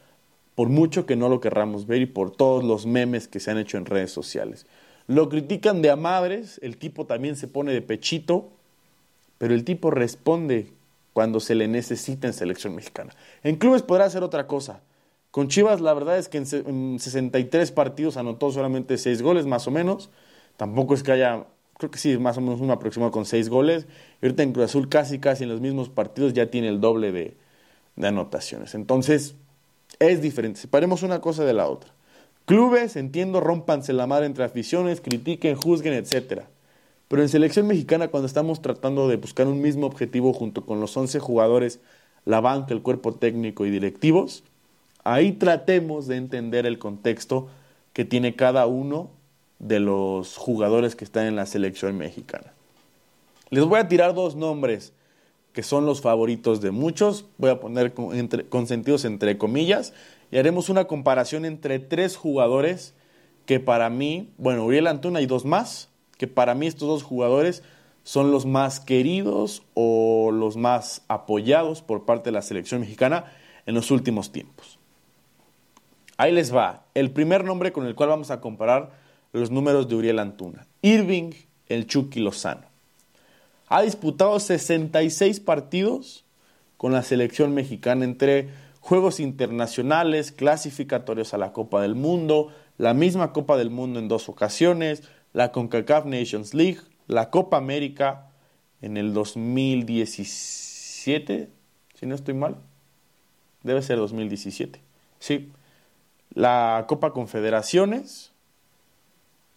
por 0.55 0.69
mucho 0.69 1.07
que 1.07 1.15
no 1.15 1.29
lo 1.29 1.41
querramos 1.41 1.87
ver 1.87 2.03
y 2.03 2.07
por 2.07 2.33
todos 2.33 2.65
los 2.65 2.85
memes 2.85 3.29
que 3.29 3.39
se 3.39 3.53
han 3.53 3.59
hecho 3.59 3.79
en 3.79 3.87
redes 3.87 4.11
sociales. 4.11 4.67
Lo 5.07 5.29
critican 5.29 5.83
de 5.83 5.91
a 5.91 5.97
madres, 5.97 6.59
el 6.63 6.77
tipo 6.77 7.07
también 7.07 7.37
se 7.37 7.47
pone 7.47 7.73
de 7.73 7.81
pechito, 7.81 8.51
pero 9.39 9.55
el 9.55 9.65
tipo 9.65 9.93
responde 9.93 10.73
cuando 11.13 11.41
se 11.41 11.55
le 11.55 11.69
necesita 11.69 12.27
en 12.27 12.33
selección 12.33 12.75
mexicana. 12.75 13.15
En 13.43 13.57
clubes 13.57 13.83
podrá 13.83 14.05
hacer 14.05 14.23
otra 14.23 14.47
cosa. 14.47 14.81
Con 15.31 15.49
Chivas 15.49 15.81
la 15.81 15.95
verdad 15.95 16.19
es 16.19 16.29
que 16.29 16.39
en 16.39 16.99
63 16.99 17.71
partidos 17.71 18.17
anotó 18.17 18.51
solamente 18.51 18.99
6 18.99 19.23
goles 19.23 19.47
más 19.47 19.67
o 19.67 19.71
menos. 19.71 20.11
Tampoco 20.57 20.95
es 20.95 21.03
que 21.03 21.13
haya, 21.13 21.47
creo 21.79 21.91
que 21.91 21.99
sí, 21.99 22.19
más 22.19 22.37
o 22.37 22.41
menos 22.41 22.61
un 22.61 22.71
aproximado 22.71 23.11
con 23.11 23.25
6 23.25 23.49
goles. 23.49 23.87
Y 24.21 24.27
ahorita 24.27 24.43
en 24.43 24.53
Cruz 24.53 24.67
Azul 24.67 24.89
casi 24.89 25.19
casi 25.19 25.45
en 25.45 25.49
los 25.49 25.61
mismos 25.61 25.89
partidos 25.89 26.35
ya 26.35 26.51
tiene 26.51 26.69
el 26.69 26.81
doble 26.81 27.13
de, 27.13 27.37
anotaciones. 28.07 28.75
Entonces 28.75 29.35
es 29.99 30.21
diferente. 30.21 30.61
Separemos 30.61 31.03
una 31.03 31.21
cosa 31.21 31.45
de 31.45 31.55
la 31.55 31.69
otra. 31.69 31.91
Clubes, 32.45 32.97
entiendo, 32.97 33.41
rompanse 33.41 33.93
la 33.93 34.07
madre 34.07 34.27
entre 34.27 34.45
aficiones, 34.45 35.01
critiquen, 35.01 35.57
juzguen, 35.57 35.95
etcétera. 35.95 36.49
Pero 37.09 37.23
en 37.23 37.29
selección 37.29 37.67
mexicana, 37.67 38.09
cuando 38.09 38.27
estamos 38.27 38.61
tratando 38.61 39.09
de 39.09 39.17
buscar 39.17 39.47
un 39.47 39.61
mismo 39.61 39.87
objetivo 39.87 40.33
junto 40.33 40.65
con 40.67 40.81
los 40.81 40.97
11 40.97 41.19
jugadores, 41.21 41.81
la 42.25 42.41
banca, 42.41 42.75
el 42.75 42.83
cuerpo 42.83 43.15
técnico 43.15 43.67
y 43.67 43.71
directivos, 43.71 44.45
ahí 45.05 45.33
tratemos 45.33 46.07
de 46.07 46.17
entender 46.17 46.67
el 46.67 46.79
contexto 46.79 47.49
que 47.93 48.05
tiene 48.05 48.37
cada 48.37 48.67
uno 48.67 49.11
de 49.59 49.81
los 49.81 50.37
jugadores 50.37 50.95
que 50.97 51.05
están 51.05 51.27
en 51.27 51.37
la 51.37 51.47
selección 51.47 51.97
mexicana. 51.97 52.53
Les 53.51 53.65
voy 53.65 53.81
a 53.81 53.89
tirar 53.89 54.15
dos 54.15 54.37
nombres 54.37 54.93
que 55.53 55.63
son 55.63 55.87
los 55.87 56.01
favoritos 56.01 56.61
de 56.61 56.71
muchos, 56.71 57.25
voy 57.39 57.51
a 57.51 57.59
poner 57.59 57.93
consentidos 58.49 59.05
entre 59.05 59.39
comillas, 59.39 59.93
y 60.31 60.39
haremos 60.39 60.69
una 60.69 60.85
comparación 60.85 61.45
entre 61.45 61.79
tres 61.79 62.17
jugadores 62.17 62.95
que 63.47 63.59
para 63.59 63.91
mí, 63.91 64.31
bueno, 64.37 64.65
Uriel 64.65 64.87
Antuna 64.87 65.21
y 65.21 65.27
dos 65.27 65.45
más, 65.45 65.89
que 66.17 66.27
para 66.29 66.55
mí 66.55 66.67
estos 66.67 66.87
dos 66.87 67.03
jugadores 67.03 67.63
son 68.05 68.31
los 68.31 68.47
más 68.47 68.79
queridos 68.79 69.63
o 69.75 70.31
los 70.33 70.57
más 70.57 71.03
apoyados 71.09 71.83
por 71.83 72.05
parte 72.05 72.29
de 72.31 72.35
la 72.35 72.43
selección 72.43 72.83
mexicana 72.83 73.33
en 73.67 73.75
los 73.75 73.91
últimos 73.91 74.33
tiempos. 74.33 74.79
Ahí 76.19 76.33
les 76.33 76.55
va. 76.55 76.85
El 76.95 77.11
primer 77.11 77.45
nombre 77.45 77.73
con 77.73 77.87
el 77.87 77.95
cual 77.95 78.11
vamos 78.11 78.31
a 78.31 78.41
comparar 78.41 78.93
los 79.33 79.51
números 79.51 79.89
de 79.89 79.95
Uriel 79.95 80.19
Antuna. 80.19 80.67
Irving 80.83 81.33
el 81.69 81.87
Chucky 81.87 82.21
Lozano. 82.21 82.67
Ha 83.69 83.83
disputado 83.83 84.41
66 84.41 85.41
partidos 85.41 86.25
con 86.77 86.93
la 86.93 87.03
selección 87.03 87.55
mexicana 87.55 88.05
entre 88.05 88.51
juegos 88.81 89.19
internacionales, 89.21 90.33
clasificatorios 90.33 91.33
a 91.35 91.39
la 91.39 91.53
Copa 91.53 91.83
del 91.83 91.95
Mundo, 91.95 92.51
la 92.79 92.95
misma 92.95 93.33
Copa 93.33 93.59
del 93.59 93.69
Mundo 93.71 93.99
en 93.99 94.07
dos 94.09 94.31
ocasiones, 94.31 95.03
la 95.33 95.53
CONCACAF 95.53 96.07
Nations 96.07 96.55
League, 96.55 96.81
la 97.07 97.31
Copa 97.31 97.59
América 97.59 98.31
en 98.81 98.97
el 98.97 99.13
2017, 99.13 101.51
si 101.95 102.07
no 102.07 102.15
estoy 102.15 102.35
mal. 102.35 102.57
Debe 103.63 103.83
ser 103.83 103.99
2017. 103.99 104.81
Sí. 105.19 105.53
La 106.33 106.87
Copa 106.89 107.13
Confederaciones, 107.13 108.33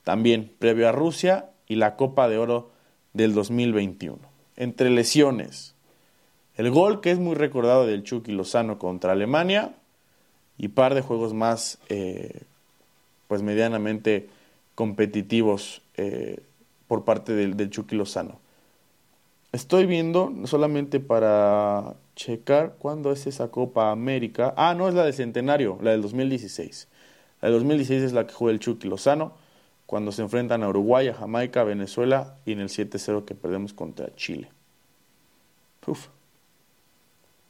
también 0.03 0.51
previo 0.59 0.89
a 0.89 0.91
Rusia, 0.91 1.51
y 1.71 1.75
la 1.75 1.95
Copa 1.95 2.27
de 2.27 2.37
Oro 2.37 2.69
del 3.13 3.33
2021. 3.33 4.17
Entre 4.57 4.89
lesiones, 4.89 5.73
el 6.57 6.69
gol 6.69 6.99
que 6.99 7.11
es 7.11 7.17
muy 7.17 7.33
recordado 7.33 7.87
del 7.87 8.03
Chucky 8.03 8.33
Lozano 8.33 8.77
contra 8.77 9.13
Alemania 9.13 9.73
y 10.57 10.67
par 10.67 10.95
de 10.95 11.01
juegos 11.01 11.33
más, 11.33 11.77
eh, 11.87 12.41
pues 13.29 13.41
medianamente 13.41 14.27
competitivos 14.75 15.81
eh, 15.95 16.43
por 16.89 17.05
parte 17.05 17.31
del, 17.31 17.69
Chucky 17.69 17.95
Lozano. 17.95 18.41
Estoy 19.53 19.85
viendo 19.85 20.33
solamente 20.43 20.99
para 20.99 21.95
checar 22.17 22.75
cuándo 22.79 23.13
es 23.13 23.27
esa 23.27 23.47
Copa 23.47 23.91
América. 23.91 24.53
Ah, 24.57 24.73
no, 24.73 24.89
es 24.89 24.93
la 24.93 25.05
del 25.05 25.13
centenario, 25.13 25.77
la 25.81 25.91
del 25.91 26.01
2016. 26.01 26.89
La 27.41 27.47
del 27.47 27.59
2016 27.59 28.03
es 28.03 28.11
la 28.11 28.27
que 28.27 28.33
juega 28.33 28.51
el 28.51 28.59
Chucky 28.59 28.89
Lozano 28.89 29.39
cuando 29.91 30.13
se 30.13 30.21
enfrentan 30.21 30.63
a 30.63 30.69
Uruguay, 30.69 31.09
a 31.09 31.13
Jamaica, 31.13 31.59
a 31.59 31.65
Venezuela 31.65 32.37
y 32.45 32.53
en 32.53 32.61
el 32.61 32.69
7-0 32.69 33.25
que 33.25 33.35
perdemos 33.35 33.73
contra 33.73 34.15
Chile. 34.15 34.49
Uf. 35.85 36.07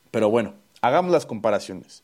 Pero 0.09 0.31
bueno, 0.31 0.55
hagamos 0.81 1.11
las 1.11 1.27
comparaciones. 1.27 2.01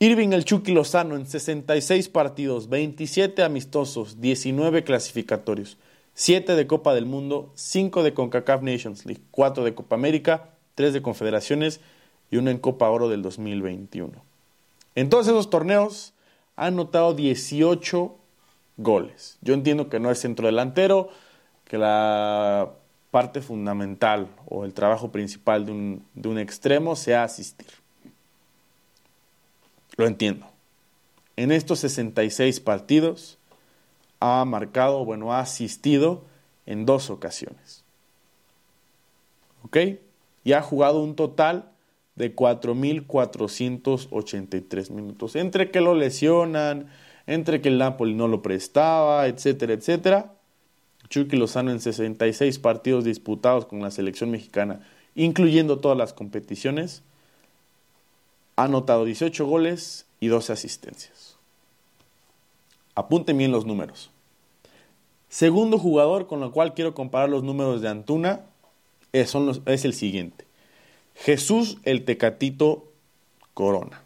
Irving 0.00 0.34
el 0.34 0.44
Chucky 0.44 0.72
Lozano 0.72 1.16
en 1.16 1.26
66 1.26 2.10
partidos, 2.10 2.68
27 2.68 3.42
amistosos, 3.42 4.20
19 4.20 4.84
clasificatorios, 4.84 5.78
7 6.12 6.54
de 6.54 6.66
Copa 6.66 6.92
del 6.92 7.06
Mundo, 7.06 7.52
5 7.54 8.02
de 8.02 8.12
CONCACAF 8.12 8.60
Nations 8.60 9.06
League, 9.06 9.22
4 9.30 9.64
de 9.64 9.74
Copa 9.74 9.94
América, 9.94 10.50
3 10.74 10.92
de 10.92 11.00
Confederaciones 11.00 11.80
y 12.30 12.36
1 12.36 12.50
en 12.50 12.58
Copa 12.58 12.90
Oro 12.90 13.08
del 13.08 13.22
2021. 13.22 14.12
En 14.94 15.08
todos 15.08 15.26
esos 15.26 15.48
torneos 15.48 16.12
ha 16.54 16.66
anotado 16.66 17.14
18 17.14 18.18
goles. 18.82 19.38
Yo 19.40 19.54
entiendo 19.54 19.88
que 19.88 20.00
no 20.00 20.10
es 20.10 20.18
centro 20.18 20.46
delantero, 20.46 21.10
que 21.64 21.78
la 21.78 22.72
parte 23.10 23.40
fundamental 23.40 24.28
o 24.46 24.64
el 24.64 24.72
trabajo 24.72 25.12
principal 25.12 25.66
de 25.66 25.72
un, 25.72 26.06
de 26.14 26.28
un 26.28 26.38
extremo 26.38 26.96
sea 26.96 27.24
asistir. 27.24 27.68
Lo 29.96 30.06
entiendo. 30.06 30.46
En 31.36 31.52
estos 31.52 31.80
66 31.80 32.60
partidos 32.60 33.38
ha 34.20 34.44
marcado, 34.44 35.04
bueno, 35.04 35.32
ha 35.32 35.40
asistido 35.40 36.22
en 36.66 36.86
dos 36.86 37.10
ocasiones. 37.10 37.82
¿Ok? 39.64 39.76
Y 40.44 40.52
ha 40.52 40.62
jugado 40.62 41.02
un 41.02 41.16
total 41.16 41.72
de 42.16 42.34
4.483 42.34 44.90
minutos. 44.90 45.36
Entre 45.36 45.70
que 45.70 45.80
lo 45.80 45.94
lesionan, 45.94 46.88
entre 47.26 47.60
que 47.60 47.68
el 47.68 47.78
Napoli 47.78 48.14
no 48.14 48.28
lo 48.28 48.42
prestaba, 48.42 49.26
etcétera, 49.26 49.72
etcétera. 49.74 50.32
Chucky 51.08 51.36
Lozano 51.36 51.70
en 51.70 51.80
66 51.80 52.58
partidos 52.58 53.04
disputados 53.04 53.66
con 53.66 53.80
la 53.80 53.90
selección 53.90 54.30
mexicana, 54.30 54.80
incluyendo 55.14 55.78
todas 55.78 55.98
las 55.98 56.12
competiciones, 56.12 57.02
ha 58.56 58.64
anotado 58.64 59.04
18 59.04 59.46
goles 59.46 60.06
y 60.20 60.28
12 60.28 60.52
asistencias. 60.52 61.36
Apunten 62.94 63.38
bien 63.38 63.52
los 63.52 63.66
números. 63.66 64.10
Segundo 65.28 65.78
jugador 65.78 66.26
con 66.26 66.42
el 66.42 66.50
cual 66.50 66.74
quiero 66.74 66.94
comparar 66.94 67.30
los 67.30 67.42
números 67.42 67.80
de 67.80 67.88
Antuna 67.88 68.42
es, 69.12 69.34
es 69.66 69.84
el 69.84 69.94
siguiente. 69.94 70.44
Jesús 71.14 71.78
el 71.84 72.04
Tecatito 72.04 72.84
Corona. 73.54 74.01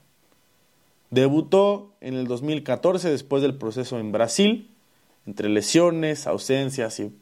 Debutó 1.11 1.93
en 2.01 2.15
el 2.15 2.27
2014 2.27 3.11
después 3.11 3.43
del 3.43 3.55
proceso 3.55 3.99
en 3.99 4.13
Brasil, 4.13 4.71
entre 5.27 5.49
lesiones, 5.49 6.27
ausencias 6.27 7.01
y 7.01 7.13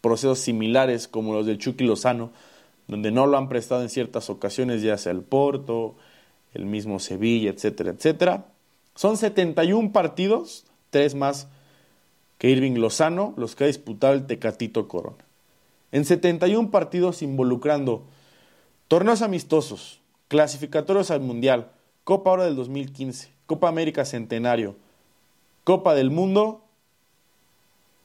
procesos 0.00 0.38
similares 0.38 1.08
como 1.08 1.34
los 1.34 1.46
del 1.46 1.58
Chucky 1.58 1.84
Lozano, 1.84 2.30
donde 2.88 3.10
no 3.10 3.26
lo 3.26 3.38
han 3.38 3.48
prestado 3.48 3.82
en 3.82 3.88
ciertas 3.88 4.30
ocasiones, 4.30 4.82
ya 4.82 4.98
sea 4.98 5.12
el 5.12 5.22
Porto, 5.22 5.94
el 6.54 6.66
mismo 6.66 6.98
Sevilla, 6.98 7.50
etcétera, 7.50 7.90
etcétera. 7.90 8.46
Son 8.94 9.16
71 9.16 9.92
partidos, 9.92 10.64
tres 10.90 11.14
más 11.14 11.48
que 12.38 12.50
Irving 12.50 12.78
Lozano, 12.78 13.34
los 13.36 13.54
que 13.54 13.64
ha 13.64 13.66
disputado 13.68 14.14
el 14.14 14.26
Tecatito 14.26 14.88
Corona. 14.88 15.24
En 15.92 16.04
71 16.04 16.70
partidos 16.70 17.22
involucrando 17.22 18.04
torneos 18.88 19.22
amistosos, 19.22 20.00
clasificatorios 20.28 21.10
al 21.10 21.20
Mundial, 21.20 21.70
Copa 22.10 22.32
Oro 22.32 22.42
del 22.42 22.56
2015, 22.56 23.28
Copa 23.46 23.68
América 23.68 24.04
Centenario, 24.04 24.74
Copa 25.62 25.94
del 25.94 26.10
Mundo, 26.10 26.60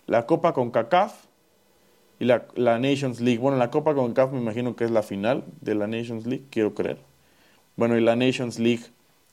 la 0.05 0.27
Copa 0.27 0.53
con 0.53 0.69
CACAF 0.69 1.25
y 2.19 2.25
la, 2.25 2.45
la 2.53 2.77
Nations 2.77 3.19
League. 3.19 3.39
Bueno, 3.39 3.57
la 3.57 3.71
Copa 3.71 3.95
CONCACAF 3.95 4.31
me 4.31 4.41
imagino 4.41 4.75
que 4.75 4.83
es 4.83 4.91
la 4.91 5.01
final 5.01 5.43
de 5.61 5.73
la 5.73 5.87
Nations 5.87 6.27
League, 6.27 6.45
quiero 6.51 6.75
creer. 6.75 6.99
Bueno, 7.77 7.97
y 7.97 8.01
la 8.01 8.15
Nations 8.15 8.59
League 8.59 8.83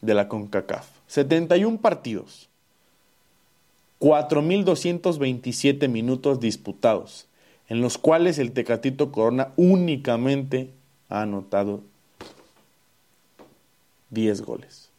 de 0.00 0.14
la 0.14 0.28
CONCACAF. 0.28 0.88
71 1.06 1.76
partidos. 1.76 2.48
4.227 4.00 5.86
minutos 5.90 6.40
disputados, 6.40 7.26
en 7.68 7.82
los 7.82 7.98
cuales 7.98 8.38
el 8.38 8.52
Tecatito 8.52 9.12
Corona 9.12 9.52
únicamente 9.56 10.70
ha 11.10 11.20
anotado 11.20 11.82
10 14.12 14.42
goles. 14.42 14.90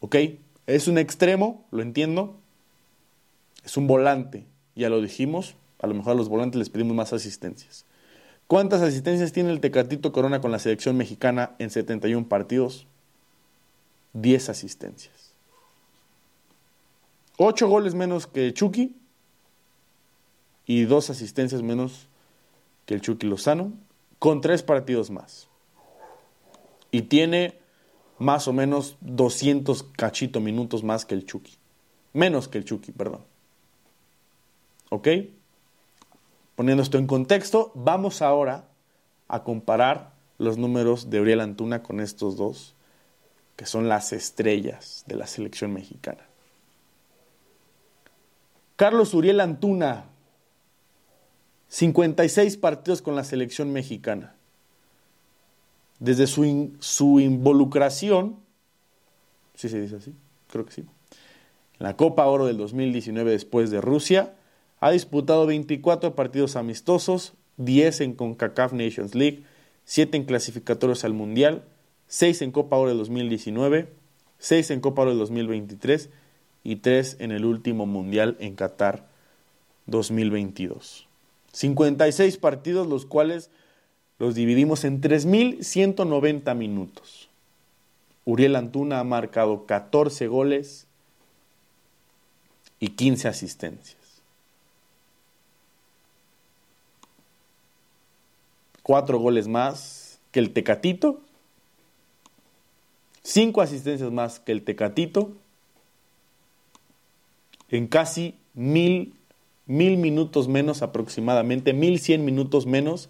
¿Ok? 0.00 0.16
Es 0.66 0.86
un 0.86 0.98
extremo, 0.98 1.64
lo 1.70 1.82
entiendo. 1.82 2.36
Es 3.64 3.76
un 3.76 3.86
volante, 3.86 4.46
ya 4.76 4.88
lo 4.88 5.00
dijimos. 5.00 5.56
A 5.80 5.86
lo 5.86 5.94
mejor 5.94 6.12
a 6.12 6.14
los 6.14 6.28
volantes 6.28 6.58
les 6.58 6.70
pedimos 6.70 6.94
más 6.94 7.12
asistencias. 7.12 7.84
¿Cuántas 8.46 8.82
asistencias 8.82 9.32
tiene 9.32 9.50
el 9.50 9.60
Tecatito 9.60 10.12
Corona 10.12 10.40
con 10.40 10.52
la 10.52 10.58
selección 10.58 10.96
mexicana 10.96 11.56
en 11.58 11.70
71 11.70 12.28
partidos? 12.28 12.86
10 14.12 14.50
asistencias. 14.50 15.32
8 17.38 17.66
goles 17.66 17.94
menos 17.94 18.26
que 18.26 18.52
Chucky 18.52 18.94
y 20.66 20.84
2 20.84 21.10
asistencias 21.10 21.62
menos 21.62 22.08
que 22.86 22.94
el 22.94 23.00
Chucky 23.00 23.26
Lozano, 23.26 23.72
con 24.18 24.42
3 24.42 24.62
partidos 24.62 25.10
más. 25.10 25.48
Y 26.90 27.02
tiene 27.02 27.58
más 28.18 28.48
o 28.48 28.52
menos 28.52 28.96
200 29.00 29.82
cachito 29.96 30.40
minutos 30.40 30.84
más 30.84 31.04
que 31.04 31.14
el 31.14 31.26
Chucky. 31.26 31.56
Menos 32.12 32.48
que 32.48 32.58
el 32.58 32.64
Chucky, 32.64 32.92
perdón. 32.92 33.24
¿Ok? 34.90 35.08
Poniendo 36.54 36.82
esto 36.82 36.98
en 36.98 37.06
contexto, 37.06 37.72
vamos 37.74 38.22
ahora 38.22 38.68
a 39.26 39.42
comparar 39.42 40.14
los 40.38 40.58
números 40.58 41.10
de 41.10 41.20
Uriel 41.20 41.40
Antuna 41.40 41.82
con 41.82 42.00
estos 42.00 42.36
dos, 42.36 42.74
que 43.56 43.66
son 43.66 43.88
las 43.88 44.12
estrellas 44.12 45.04
de 45.06 45.16
la 45.16 45.26
selección 45.26 45.72
mexicana. 45.72 46.26
Carlos 48.76 49.14
Uriel 49.14 49.40
Antuna, 49.40 50.06
56 51.68 52.56
partidos 52.56 53.02
con 53.02 53.16
la 53.16 53.24
selección 53.24 53.72
mexicana. 53.72 54.34
Desde 56.04 56.26
su, 56.26 56.72
su 56.80 57.18
involucración, 57.18 58.36
¿sí 59.54 59.70
se 59.70 59.80
dice 59.80 59.96
así? 59.96 60.12
Creo 60.48 60.66
que 60.66 60.72
sí. 60.72 60.82
En 60.82 61.86
la 61.86 61.96
Copa 61.96 62.26
Oro 62.26 62.44
del 62.44 62.58
2019 62.58 63.30
después 63.30 63.70
de 63.70 63.80
Rusia, 63.80 64.34
ha 64.80 64.90
disputado 64.90 65.46
24 65.46 66.14
partidos 66.14 66.56
amistosos, 66.56 67.32
10 67.56 68.02
en 68.02 68.12
CONCACAF 68.12 68.74
Nations 68.74 69.14
League, 69.14 69.44
7 69.86 70.18
en 70.18 70.24
clasificatorios 70.24 71.04
al 71.04 71.14
Mundial, 71.14 71.64
6 72.08 72.42
en 72.42 72.52
Copa 72.52 72.76
Oro 72.76 72.90
del 72.90 72.98
2019, 72.98 73.88
6 74.40 74.70
en 74.72 74.80
Copa 74.82 75.02
Oro 75.02 75.12
del 75.12 75.20
2023 75.20 76.10
y 76.64 76.76
tres 76.76 77.16
en 77.18 77.32
el 77.32 77.46
último 77.46 77.86
Mundial 77.86 78.36
en 78.40 78.56
Qatar 78.56 79.08
2022. 79.86 81.08
56 81.54 82.36
partidos, 82.36 82.86
los 82.88 83.06
cuales 83.06 83.50
los 84.18 84.34
dividimos 84.34 84.84
en 84.84 85.00
3.190 85.00 86.54
minutos. 86.54 87.28
Uriel 88.24 88.56
Antuna 88.56 89.00
ha 89.00 89.04
marcado 89.04 89.66
14 89.66 90.28
goles 90.28 90.86
y 92.80 92.88
15 92.88 93.28
asistencias. 93.28 93.98
Cuatro 98.82 99.18
goles 99.18 99.48
más 99.48 100.18
que 100.30 100.40
el 100.40 100.52
Tecatito. 100.52 101.20
Cinco 103.22 103.62
asistencias 103.62 104.10
más 104.10 104.40
que 104.40 104.52
el 104.52 104.62
Tecatito 104.62 105.32
en 107.76 107.86
casi 107.86 108.34
mil, 108.54 109.14
mil 109.66 109.96
minutos 109.96 110.48
menos 110.48 110.82
aproximadamente, 110.82 111.72
mil 111.72 111.98
cien 111.98 112.24
minutos 112.24 112.66
menos 112.66 113.08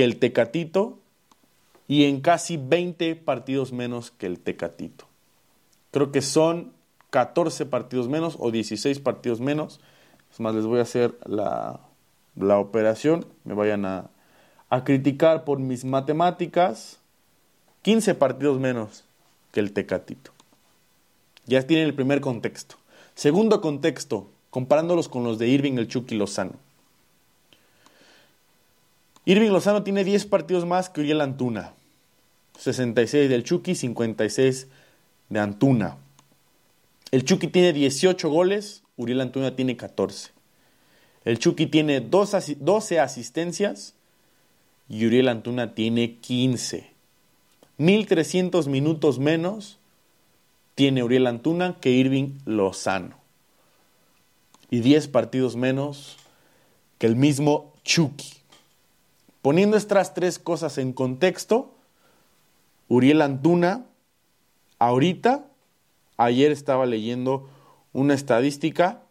que 0.00 0.04
el 0.04 0.16
Tecatito 0.16 0.98
y 1.86 2.04
en 2.04 2.22
casi 2.22 2.56
20 2.56 3.16
partidos 3.16 3.70
menos 3.70 4.10
que 4.10 4.24
el 4.24 4.38
Tecatito. 4.40 5.04
Creo 5.90 6.10
que 6.10 6.22
son 6.22 6.72
14 7.10 7.66
partidos 7.66 8.08
menos 8.08 8.38
o 8.38 8.50
16 8.50 8.98
partidos 9.00 9.40
menos. 9.40 9.78
Es 10.32 10.40
más, 10.40 10.54
les 10.54 10.64
voy 10.64 10.78
a 10.78 10.84
hacer 10.84 11.18
la, 11.26 11.80
la 12.34 12.56
operación. 12.56 13.26
Me 13.44 13.52
vayan 13.52 13.84
a, 13.84 14.08
a 14.70 14.84
criticar 14.84 15.44
por 15.44 15.58
mis 15.58 15.84
matemáticas. 15.84 16.98
15 17.82 18.14
partidos 18.14 18.58
menos 18.58 19.04
que 19.52 19.60
el 19.60 19.74
Tecatito. 19.74 20.30
Ya 21.44 21.66
tienen 21.66 21.86
el 21.86 21.94
primer 21.94 22.22
contexto. 22.22 22.76
Segundo 23.14 23.60
contexto, 23.60 24.30
comparándolos 24.48 25.10
con 25.10 25.24
los 25.24 25.38
de 25.38 25.48
Irving, 25.48 25.74
el 25.74 25.88
Chucky 25.88 26.14
Lozano. 26.14 26.69
Irving 29.30 29.50
Lozano 29.50 29.84
tiene 29.84 30.02
10 30.02 30.26
partidos 30.26 30.66
más 30.66 30.90
que 30.90 31.02
Uriel 31.02 31.20
Antuna. 31.20 31.72
66 32.58 33.30
del 33.30 33.44
Chucky, 33.44 33.76
56 33.76 34.66
de 35.28 35.38
Antuna. 35.38 35.98
El 37.12 37.24
Chucky 37.24 37.46
tiene 37.46 37.72
18 37.72 38.28
goles, 38.28 38.82
Uriel 38.96 39.20
Antuna 39.20 39.54
tiene 39.54 39.76
14. 39.76 40.32
El 41.24 41.38
Chucky 41.38 41.66
tiene 41.66 42.00
12 42.00 42.98
asistencias 42.98 43.94
y 44.88 45.06
Uriel 45.06 45.28
Antuna 45.28 45.76
tiene 45.76 46.16
15. 46.16 46.90
1300 47.76 48.66
minutos 48.66 49.20
menos 49.20 49.78
tiene 50.74 51.04
Uriel 51.04 51.28
Antuna 51.28 51.76
que 51.80 51.90
Irving 51.90 52.40
Lozano. 52.46 53.14
Y 54.70 54.80
10 54.80 55.06
partidos 55.06 55.54
menos 55.54 56.16
que 56.98 57.06
el 57.06 57.14
mismo 57.14 57.72
Chucky. 57.84 58.39
Poniendo 59.42 59.76
estas 59.76 60.14
tres 60.14 60.38
cosas 60.38 60.78
en 60.78 60.92
contexto, 60.92 61.74
Uriel 62.88 63.22
Antuna, 63.22 63.86
ahorita, 64.78 65.46
ayer 66.16 66.52
estaba 66.52 66.86
leyendo 66.86 67.48
una 67.92 68.14
estadística, 68.14 69.02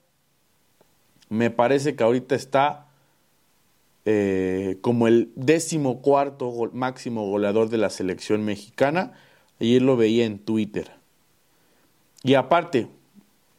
me 1.30 1.52
parece 1.52 1.96
que 1.96 2.04
ahorita 2.04 2.36
está 2.36 2.88
eh, 4.06 4.80
como 4.82 5.08
el 5.08 5.32
décimo 5.36 6.02
cuarto 6.02 6.52
máximo 6.74 7.30
goleador 7.30 7.70
de 7.70 7.78
la 7.78 7.92
selección 7.92 8.44
mexicana. 8.44 9.14
Ayer 9.60 9.84
lo 9.84 9.98
veía 9.98 10.26
en 10.26 10.40
Twitter. 10.40 10.90
Y 12.24 12.34
aparte, 12.34 12.88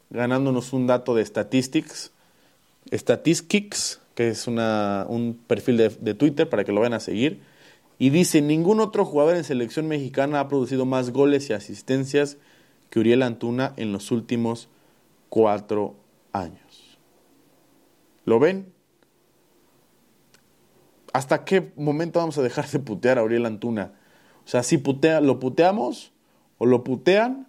ganándonos 0.09 0.73
un 0.73 0.87
dato 0.87 1.15
de 1.15 1.25
statistics, 1.25 2.11
statistics, 2.91 4.00
que 4.15 4.29
es 4.29 4.47
un 4.47 5.39
perfil 5.47 5.77
de, 5.77 5.89
de 5.89 6.13
Twitter 6.13 6.49
para 6.49 6.63
que 6.63 6.71
lo 6.71 6.81
vayan 6.81 6.93
a 6.93 6.99
seguir, 6.99 7.41
y 7.97 8.09
dice, 8.09 8.41
ningún 8.41 8.79
otro 8.79 9.05
jugador 9.05 9.35
en 9.35 9.43
selección 9.43 9.87
mexicana 9.87 10.39
ha 10.39 10.47
producido 10.47 10.85
más 10.85 11.11
goles 11.11 11.49
y 11.49 11.53
asistencias 11.53 12.37
que 12.89 12.99
Uriel 12.99 13.21
Antuna 13.21 13.73
en 13.77 13.91
los 13.91 14.09
últimos 14.09 14.69
cuatro 15.29 15.95
años. 16.33 16.97
¿Lo 18.25 18.39
ven? 18.39 18.73
¿Hasta 21.13 21.45
qué 21.45 21.71
momento 21.75 22.19
vamos 22.19 22.37
a 22.37 22.41
dejar 22.41 22.67
de 22.69 22.79
putear 22.79 23.19
a 23.19 23.23
Uriel 23.23 23.45
Antuna? 23.45 23.93
O 24.45 24.47
sea, 24.47 24.63
si 24.63 24.79
putea, 24.79 25.21
lo 25.21 25.39
puteamos 25.39 26.11
o 26.57 26.65
lo 26.65 26.83
putean 26.83 27.47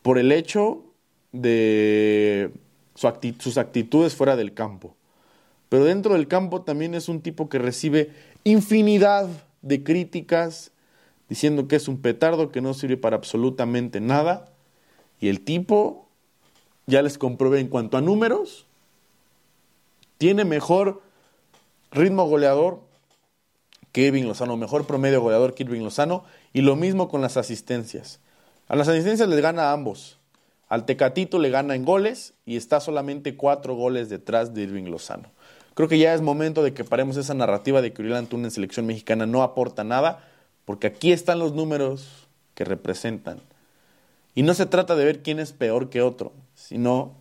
por 0.00 0.18
el 0.18 0.32
hecho 0.32 0.84
de 1.32 2.50
sus 2.94 3.58
actitudes 3.58 4.14
fuera 4.14 4.36
del 4.36 4.54
campo. 4.54 4.95
Pero 5.68 5.84
dentro 5.84 6.14
del 6.14 6.28
campo 6.28 6.62
también 6.62 6.94
es 6.94 7.08
un 7.08 7.20
tipo 7.20 7.48
que 7.48 7.58
recibe 7.58 8.12
infinidad 8.44 9.28
de 9.62 9.82
críticas 9.82 10.70
diciendo 11.28 11.66
que 11.66 11.76
es 11.76 11.88
un 11.88 12.00
petardo 12.00 12.52
que 12.52 12.60
no 12.60 12.74
sirve 12.74 12.96
para 12.96 13.16
absolutamente 13.16 14.00
nada. 14.00 14.52
Y 15.20 15.28
el 15.28 15.40
tipo, 15.40 16.08
ya 16.86 17.02
les 17.02 17.18
comprobé 17.18 17.60
en 17.60 17.68
cuanto 17.68 17.96
a 17.96 18.00
números, 18.00 18.66
tiene 20.18 20.44
mejor 20.44 21.02
ritmo 21.90 22.28
goleador 22.28 22.80
que 23.92 24.02
Irving 24.02 24.24
Lozano, 24.24 24.56
mejor 24.56 24.86
promedio 24.86 25.22
goleador 25.22 25.54
que 25.54 25.64
Lozano, 25.64 26.24
y 26.52 26.60
lo 26.60 26.76
mismo 26.76 27.08
con 27.08 27.22
las 27.22 27.36
asistencias. 27.36 28.20
A 28.68 28.76
las 28.76 28.88
asistencias 28.88 29.28
les 29.28 29.40
gana 29.40 29.70
a 29.70 29.72
ambos. 29.72 30.18
Al 30.68 30.84
Tecatito 30.84 31.38
le 31.38 31.50
gana 31.50 31.74
en 31.74 31.84
goles 31.84 32.34
y 32.44 32.56
está 32.56 32.80
solamente 32.80 33.36
cuatro 33.36 33.74
goles 33.74 34.08
detrás 34.08 34.52
de 34.52 34.62
Irving 34.62 34.90
Lozano. 34.90 35.30
Creo 35.76 35.90
que 35.90 35.98
ya 35.98 36.14
es 36.14 36.22
momento 36.22 36.62
de 36.62 36.72
que 36.72 36.84
paremos 36.84 37.18
esa 37.18 37.34
narrativa 37.34 37.82
de 37.82 37.92
que 37.92 38.00
Uriel 38.00 38.16
Antuna 38.16 38.44
en 38.46 38.50
selección 38.50 38.86
mexicana 38.86 39.26
no 39.26 39.42
aporta 39.42 39.84
nada, 39.84 40.24
porque 40.64 40.86
aquí 40.86 41.12
están 41.12 41.38
los 41.38 41.52
números 41.52 42.26
que 42.54 42.64
representan. 42.64 43.40
Y 44.34 44.42
no 44.42 44.54
se 44.54 44.64
trata 44.64 44.96
de 44.96 45.04
ver 45.04 45.22
quién 45.22 45.38
es 45.38 45.52
peor 45.52 45.90
que 45.90 46.00
otro, 46.00 46.32
sino 46.54 47.12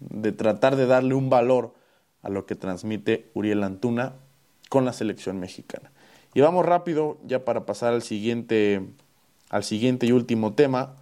de 0.00 0.32
tratar 0.32 0.74
de 0.74 0.86
darle 0.86 1.14
un 1.14 1.30
valor 1.30 1.74
a 2.22 2.28
lo 2.28 2.44
que 2.44 2.56
transmite 2.56 3.30
Uriel 3.34 3.62
Antuna 3.62 4.14
con 4.68 4.84
la 4.84 4.92
selección 4.92 5.38
mexicana. 5.38 5.92
Y 6.34 6.40
vamos 6.40 6.66
rápido 6.66 7.18
ya 7.24 7.44
para 7.44 7.66
pasar 7.66 7.92
al 7.92 8.02
siguiente, 8.02 8.84
al 9.48 9.62
siguiente 9.62 10.06
y 10.06 10.12
último 10.12 10.54
tema. 10.54 10.96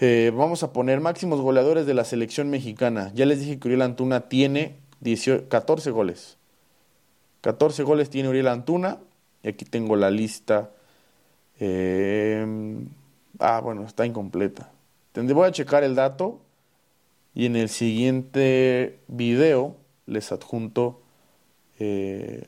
Eh, 0.00 0.30
vamos 0.32 0.62
a 0.62 0.72
poner 0.72 1.00
máximos 1.00 1.40
goleadores 1.40 1.86
de 1.86 1.94
la 1.94 2.04
selección 2.04 2.50
mexicana. 2.50 3.10
Ya 3.16 3.26
les 3.26 3.40
dije 3.40 3.58
que 3.58 3.66
Uriel 3.66 3.82
Antuna 3.82 4.28
tiene 4.28 4.81
14 5.48 5.90
goles. 5.90 6.38
14 7.40 7.82
goles 7.82 8.10
tiene 8.10 8.28
Uriel 8.28 8.48
Antuna. 8.48 8.98
Y 9.42 9.48
aquí 9.48 9.64
tengo 9.64 9.96
la 9.96 10.10
lista. 10.10 10.70
Eh, 11.58 12.46
ah, 13.38 13.60
bueno, 13.60 13.84
está 13.84 14.06
incompleta. 14.06 14.70
Voy 15.14 15.48
a 15.48 15.52
checar 15.52 15.84
el 15.84 15.94
dato. 15.94 16.40
Y 17.34 17.46
en 17.46 17.56
el 17.56 17.68
siguiente 17.68 19.00
video 19.08 19.76
les 20.06 20.32
adjunto. 20.32 21.00
Eh, 21.78 22.44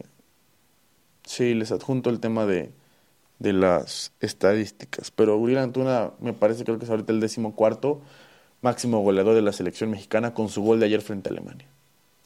sí, 1.24 1.54
les 1.54 1.72
adjunto 1.72 2.10
el 2.10 2.20
tema 2.20 2.46
de, 2.46 2.72
de 3.38 3.52
las 3.52 4.12
estadísticas. 4.20 5.10
Pero 5.10 5.36
Uriel 5.36 5.58
Antuna 5.58 6.12
me 6.20 6.32
parece 6.32 6.64
creo 6.64 6.78
que 6.78 6.84
es 6.84 6.90
ahorita 6.90 7.12
el 7.12 7.20
décimo 7.20 7.54
cuarto 7.54 8.02
máximo 8.64 9.00
goleador 9.00 9.34
de 9.34 9.42
la 9.42 9.52
selección 9.52 9.90
mexicana 9.90 10.32
con 10.32 10.48
su 10.48 10.62
gol 10.62 10.80
de 10.80 10.86
ayer 10.86 11.02
frente 11.02 11.28
a 11.28 11.32
Alemania. 11.32 11.68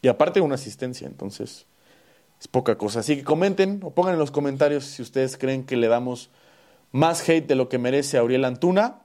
Y 0.02 0.08
aparte 0.08 0.40
una 0.40 0.54
asistencia, 0.54 1.06
entonces 1.06 1.66
es 2.40 2.48
poca 2.48 2.78
cosa. 2.78 3.00
Así 3.00 3.16
que 3.16 3.24
comenten 3.24 3.80
o 3.82 3.90
pongan 3.90 4.14
en 4.14 4.18
los 4.18 4.30
comentarios 4.30 4.84
si 4.84 5.02
ustedes 5.02 5.36
creen 5.36 5.64
que 5.64 5.76
le 5.76 5.88
damos 5.88 6.30
más 6.92 7.28
hate 7.28 7.46
de 7.46 7.54
lo 7.54 7.68
que 7.68 7.78
merece 7.78 8.16
a 8.16 8.22
Uriel 8.22 8.44
Antuna 8.44 9.02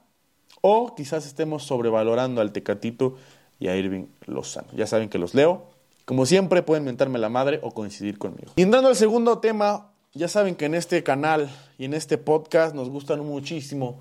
o 0.60 0.94
quizás 0.94 1.26
estemos 1.26 1.64
sobrevalorando 1.64 2.40
al 2.40 2.52
Tecatito 2.52 3.16
y 3.58 3.68
a 3.68 3.76
Irving 3.76 4.06
Lozano. 4.26 4.68
Ya 4.74 4.86
saben 4.86 5.08
que 5.08 5.18
los 5.18 5.34
leo. 5.34 5.70
Como 6.04 6.26
siempre 6.26 6.62
pueden 6.62 6.84
mentarme 6.84 7.18
la 7.18 7.28
madre 7.28 7.60
o 7.62 7.72
coincidir 7.72 8.18
conmigo. 8.18 8.52
Y 8.56 8.62
entrando 8.62 8.88
al 8.88 8.96
segundo 8.96 9.38
tema, 9.38 9.90
ya 10.12 10.28
saben 10.28 10.54
que 10.54 10.66
en 10.66 10.74
este 10.74 11.02
canal 11.02 11.50
y 11.78 11.86
en 11.86 11.94
este 11.94 12.18
podcast 12.18 12.74
nos 12.74 12.88
gustan 12.88 13.20
muchísimo 13.20 14.00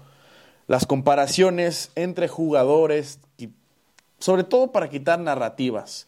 las 0.68 0.86
comparaciones 0.86 1.92
entre 1.96 2.28
jugadores, 2.28 3.20
sobre 4.20 4.44
todo 4.44 4.72
para 4.72 4.90
quitar 4.90 5.20
narrativas 5.20 6.08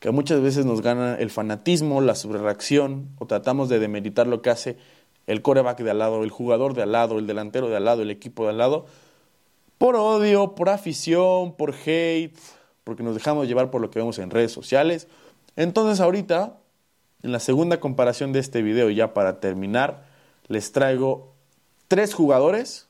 que 0.00 0.10
muchas 0.10 0.40
veces 0.40 0.64
nos 0.64 0.80
gana 0.80 1.14
el 1.16 1.30
fanatismo, 1.30 2.00
la 2.00 2.14
sobrereacción, 2.14 3.10
o 3.18 3.26
tratamos 3.26 3.68
de 3.68 3.78
demeritar 3.78 4.26
lo 4.26 4.42
que 4.42 4.50
hace 4.50 4.78
el 5.26 5.42
coreback 5.42 5.78
de 5.78 5.90
al 5.90 5.98
lado, 5.98 6.24
el 6.24 6.30
jugador 6.30 6.74
de 6.74 6.82
al 6.82 6.92
lado, 6.92 7.18
el 7.18 7.26
delantero 7.26 7.68
de 7.68 7.76
al 7.76 7.84
lado, 7.84 8.02
el 8.02 8.10
equipo 8.10 8.44
de 8.44 8.50
al 8.50 8.58
lado, 8.58 8.86
por 9.76 9.96
odio, 9.96 10.54
por 10.54 10.70
afición, 10.70 11.54
por 11.54 11.74
hate, 11.74 12.36
porque 12.82 13.02
nos 13.02 13.14
dejamos 13.14 13.46
llevar 13.46 13.70
por 13.70 13.82
lo 13.82 13.90
que 13.90 13.98
vemos 13.98 14.18
en 14.18 14.30
redes 14.30 14.52
sociales. 14.52 15.06
Entonces 15.54 16.00
ahorita, 16.00 16.58
en 17.22 17.32
la 17.32 17.38
segunda 17.38 17.78
comparación 17.78 18.32
de 18.32 18.40
este 18.40 18.62
video, 18.62 18.88
ya 18.88 19.12
para 19.12 19.38
terminar, 19.38 20.06
les 20.48 20.72
traigo 20.72 21.34
tres 21.88 22.14
jugadores 22.14 22.88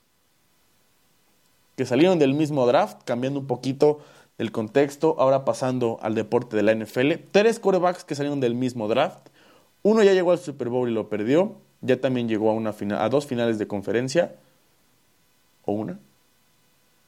que 1.77 1.87
salieron 1.87 2.19
del 2.21 2.35
mismo 2.35 2.67
draft, 2.67 3.03
cambiando 3.05 3.41
un 3.41 3.47
poquito 3.47 4.01
el 4.41 4.53
contexto, 4.53 5.17
ahora 5.19 5.45
pasando 5.45 5.99
al 6.01 6.15
deporte 6.15 6.57
de 6.57 6.63
la 6.63 6.75
NFL. 6.75 7.13
Tres 7.31 7.61
quarterbacks 7.61 8.05
que 8.05 8.15
salieron 8.15 8.41
del 8.41 8.55
mismo 8.55 8.89
draft. 8.89 9.29
Uno 9.83 10.03
ya 10.03 10.15
llegó 10.15 10.33
al 10.33 10.39
Super 10.39 10.71
Bowl 10.71 10.89
y 10.89 10.95
lo 10.95 11.11
perdió. 11.11 11.57
Ya 11.83 12.01
también 12.01 12.27
llegó 12.27 12.49
a, 12.51 12.55
una 12.55 12.73
final, 12.73 13.03
a 13.03 13.11
dos 13.11 13.27
finales 13.27 13.59
de 13.59 13.67
conferencia. 13.67 14.35
¿O 15.67 15.73
una? 15.73 15.99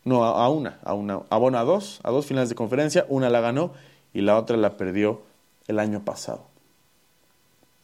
No, 0.04 0.24
a, 0.24 0.46
una. 0.50 0.78
A 0.84 0.92
una. 0.92 1.22
A, 1.30 1.38
bueno, 1.38 1.56
a 1.56 1.64
dos. 1.64 2.00
A 2.02 2.10
dos 2.10 2.26
finales 2.26 2.50
de 2.50 2.54
conferencia. 2.54 3.06
Una 3.08 3.30
la 3.30 3.40
ganó 3.40 3.72
y 4.12 4.20
la 4.20 4.36
otra 4.36 4.58
la 4.58 4.76
perdió 4.76 5.22
el 5.68 5.78
año 5.78 6.04
pasado. 6.04 6.44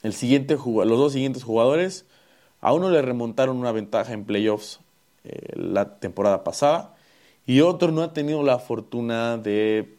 El 0.03 0.13
siguiente, 0.13 0.57
los 0.57 0.99
dos 0.99 1.15
siguientes 1.15 1.43
jugadores, 1.43 2.05
a 2.61 2.75
uno 2.75 2.91
le 2.91 3.01
remontaron 3.01 3.57
una 3.57 3.73
ventaja 3.73 4.13
en 4.13 4.27
playoffs 4.27 4.81
eh, 5.25 5.55
la 5.57 5.99
temporada 6.01 6.45
pasada 6.45 6.98
y 7.49 7.63
otro 7.63 7.93
no 7.93 8.03
ha 8.03 8.13
tenido 8.13 8.43
la 8.43 8.59
fortuna 8.59 9.39
de 9.39 9.97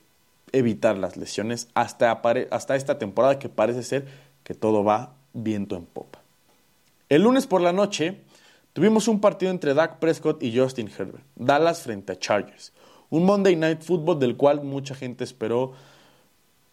evitar 0.52 1.00
las 1.00 1.18
lesiones 1.18 1.68
hasta, 1.74 2.12
hasta 2.52 2.76
esta 2.76 3.00
temporada 3.00 3.40
que 3.40 3.50
parece 3.50 3.82
ser 3.82 4.06
que 4.44 4.54
todo 4.54 4.84
va 4.84 5.16
viento 5.34 5.76
en 5.76 5.86
popa. 5.86 6.20
El 7.10 7.24
lunes 7.24 7.48
por 7.48 7.62
la 7.62 7.74
noche 7.74 8.22
tuvimos 8.74 9.08
un 9.08 9.20
partido 9.20 9.52
entre 9.52 9.74
Dak 9.74 9.98
Prescott 9.98 10.44
y 10.44 10.56
Justin 10.56 10.92
Herbert, 10.96 11.24
Dallas 11.36 11.82
frente 11.82 12.14
a 12.14 12.20
Chargers, 12.20 12.72
un 13.10 13.26
Monday 13.26 13.56
Night 13.56 13.82
Football 13.82 14.20
del 14.20 14.38
cual 14.38 14.62
mucha 14.64 14.94
gente 14.94 15.24
esperó 15.24 15.74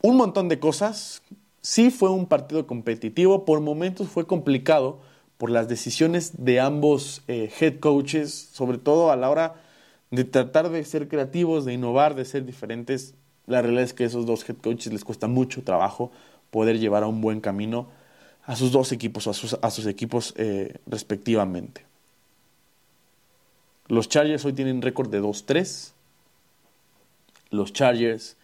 un 0.02 0.18
montón 0.18 0.50
de 0.50 0.58
cosas. 0.58 1.22
Sí 1.62 1.90
fue 1.90 2.10
un 2.10 2.26
partido 2.26 2.66
competitivo, 2.66 3.46
por 3.46 3.60
momentos 3.60 4.08
fue 4.08 4.26
complicado 4.26 4.98
por 5.38 5.48
las 5.48 5.68
decisiones 5.68 6.44
de 6.44 6.60
ambos 6.60 7.22
eh, 7.28 7.50
head 7.58 7.80
coaches, 7.80 8.50
sobre 8.52 8.76
todo 8.76 9.10
a 9.10 9.16
la 9.16 9.30
hora 9.30 9.62
de 10.16 10.24
tratar 10.24 10.70
de 10.70 10.82
ser 10.84 11.08
creativos, 11.08 11.66
de 11.66 11.74
innovar, 11.74 12.14
de 12.14 12.24
ser 12.24 12.46
diferentes. 12.46 13.14
La 13.46 13.60
realidad 13.60 13.84
es 13.84 13.92
que 13.92 14.04
a 14.04 14.06
esos 14.06 14.24
dos 14.24 14.48
head 14.48 14.56
coaches 14.56 14.92
les 14.92 15.04
cuesta 15.04 15.28
mucho 15.28 15.62
trabajo 15.62 16.10
poder 16.50 16.78
llevar 16.78 17.02
a 17.02 17.06
un 17.06 17.20
buen 17.20 17.40
camino 17.40 17.86
a 18.44 18.56
sus 18.56 18.72
dos 18.72 18.92
equipos, 18.92 19.26
a 19.26 19.34
sus, 19.34 19.58
a 19.60 19.70
sus 19.70 19.86
equipos 19.86 20.32
eh, 20.38 20.76
respectivamente. 20.86 21.84
Los 23.88 24.08
Chargers 24.08 24.44
hoy 24.44 24.54
tienen 24.54 24.80
récord 24.80 25.10
de 25.10 25.20
2-3. 25.20 25.92
Los 27.50 27.72
Chargers 27.74 28.36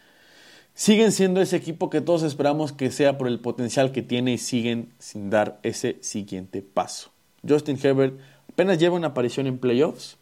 siguen 0.75 1.11
siendo 1.11 1.41
ese 1.41 1.57
equipo 1.57 1.89
que 1.89 2.03
todos 2.03 2.23
esperamos 2.23 2.73
que 2.73 2.91
sea 2.91 3.17
por 3.17 3.29
el 3.29 3.41
potencial 3.41 3.93
que 3.93 4.03
tiene 4.03 4.35
y 4.35 4.39
siguen 4.39 4.93
sin 4.99 5.31
dar 5.31 5.59
ese 5.63 5.97
siguiente 6.03 6.61
paso. 6.61 7.11
Justin 7.49 7.79
Herbert 7.83 8.21
apenas 8.51 8.79
lleva 8.79 8.97
una 8.97 9.09
aparición 9.09 9.47
en 9.47 9.59
playoffs 9.59 10.19